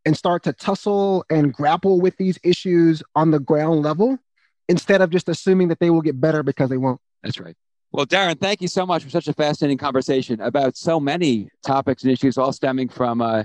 and 0.05 0.17
start 0.17 0.45
to 0.45 0.53
tussle 0.53 1.25
and 1.31 1.53
grapple 1.53 2.01
with 2.01 2.17
these 2.17 2.39
issues 2.45 3.03
on 3.17 3.33
the 3.33 3.41
ground 3.41 3.83
level 3.83 4.19
instead 4.69 5.01
of 5.01 5.11
just 5.11 5.29
assuming 5.29 5.69
that 5.69 5.81
they 5.81 5.91
will 5.91 6.03
get 6.03 6.21
better 6.21 6.45
because 6.45 6.71
they 6.71 6.77
won't. 6.77 7.01
That's 7.23 7.41
right. 7.41 7.57
Well, 7.91 8.07
Daron, 8.07 8.39
thank 8.39 8.61
you 8.61 8.69
so 8.69 8.85
much 8.85 9.03
for 9.03 9.11
such 9.11 9.29
a 9.29 9.33
fascinating 9.33 9.79
conversation 9.79 10.41
about 10.41 10.77
so 10.77 11.01
many 11.01 11.49
topics 11.65 12.03
and 12.03 12.13
issues, 12.13 12.37
all 12.37 12.53
stemming 12.53 12.91
from 12.91 13.23
uh, 13.23 13.45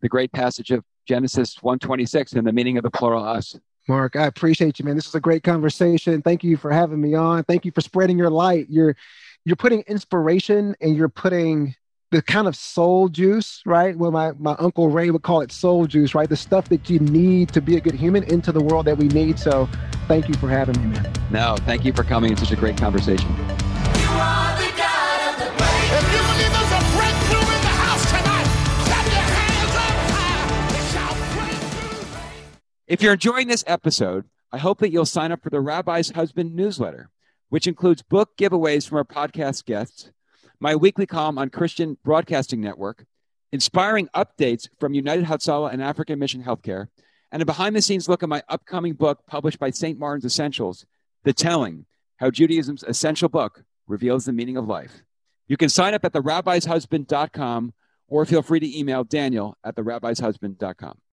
the 0.00 0.08
great 0.08 0.32
passage 0.32 0.70
of 0.70 0.84
Genesis 1.06 1.60
126 1.62 2.34
and 2.34 2.46
the 2.46 2.52
meaning 2.52 2.76
of 2.76 2.84
the 2.84 2.90
plural 2.90 3.24
us. 3.24 3.58
Mark, 3.88 4.14
I 4.14 4.26
appreciate 4.26 4.78
you, 4.78 4.84
man. 4.84 4.94
This 4.94 5.06
was 5.06 5.16
a 5.16 5.20
great 5.20 5.42
conversation. 5.42 6.22
Thank 6.22 6.44
you 6.44 6.56
for 6.56 6.70
having 6.70 7.00
me 7.00 7.14
on. 7.14 7.42
Thank 7.44 7.64
you 7.64 7.72
for 7.72 7.80
spreading 7.80 8.16
your 8.16 8.30
light. 8.30 8.66
You're 8.68 8.96
you're 9.44 9.56
putting 9.56 9.80
inspiration 9.88 10.76
and 10.80 10.96
you're 10.96 11.08
putting 11.08 11.74
the 12.12 12.22
kind 12.22 12.46
of 12.46 12.54
soul 12.54 13.08
juice, 13.08 13.60
right? 13.66 13.96
Well, 13.96 14.12
my, 14.12 14.32
my 14.38 14.54
uncle 14.60 14.90
Ray 14.90 15.10
would 15.10 15.22
call 15.22 15.40
it 15.40 15.50
soul 15.50 15.86
juice, 15.86 16.14
right? 16.14 16.28
The 16.28 16.36
stuff 16.36 16.68
that 16.68 16.88
you 16.88 17.00
need 17.00 17.48
to 17.48 17.60
be 17.60 17.76
a 17.76 17.80
good 17.80 17.94
human 17.94 18.22
into 18.24 18.52
the 18.52 18.62
world 18.62 18.84
that 18.84 18.98
we 18.98 19.08
need. 19.08 19.38
So 19.40 19.68
thank 20.06 20.28
you 20.28 20.34
for 20.34 20.48
having 20.48 20.80
me, 20.80 20.96
man. 20.96 21.12
No, 21.32 21.56
thank 21.62 21.84
you 21.84 21.92
for 21.92 22.04
coming. 22.04 22.30
It's 22.30 22.42
such 22.42 22.52
a 22.52 22.56
great 22.56 22.76
conversation. 22.76 23.34
If 32.92 33.00
you're 33.00 33.14
enjoying 33.14 33.48
this 33.48 33.64
episode, 33.66 34.26
I 34.52 34.58
hope 34.58 34.80
that 34.80 34.90
you'll 34.90 35.06
sign 35.06 35.32
up 35.32 35.42
for 35.42 35.48
the 35.48 35.62
Rabbi's 35.62 36.10
Husband 36.10 36.54
newsletter, 36.54 37.08
which 37.48 37.66
includes 37.66 38.02
book 38.02 38.36
giveaways 38.36 38.86
from 38.86 38.98
our 38.98 39.04
podcast 39.04 39.64
guests, 39.64 40.12
my 40.60 40.76
weekly 40.76 41.06
column 41.06 41.38
on 41.38 41.48
Christian 41.48 41.96
Broadcasting 42.04 42.60
Network, 42.60 43.06
inspiring 43.50 44.10
updates 44.14 44.68
from 44.78 44.92
United 44.92 45.24
Hatzalah 45.24 45.72
and 45.72 45.82
African 45.82 46.18
Mission 46.18 46.44
Healthcare, 46.44 46.88
and 47.30 47.40
a 47.40 47.46
behind 47.46 47.74
the 47.74 47.80
scenes 47.80 48.10
look 48.10 48.22
at 48.22 48.28
my 48.28 48.42
upcoming 48.50 48.92
book 48.92 49.20
published 49.26 49.58
by 49.58 49.70
St. 49.70 49.98
Martin's 49.98 50.26
Essentials, 50.26 50.84
The 51.24 51.32
Telling 51.32 51.86
How 52.18 52.28
Judaism's 52.28 52.82
Essential 52.82 53.30
Book 53.30 53.64
Reveals 53.86 54.26
the 54.26 54.34
Meaning 54.34 54.58
of 54.58 54.68
Life. 54.68 55.02
You 55.48 55.56
can 55.56 55.70
sign 55.70 55.94
up 55.94 56.04
at 56.04 56.12
therabbishusband.com 56.12 57.72
or 58.08 58.26
feel 58.26 58.42
free 58.42 58.60
to 58.60 58.78
email 58.78 59.02
Daniel 59.02 59.56
at 59.64 59.76
therabbishusband.com. 59.76 60.98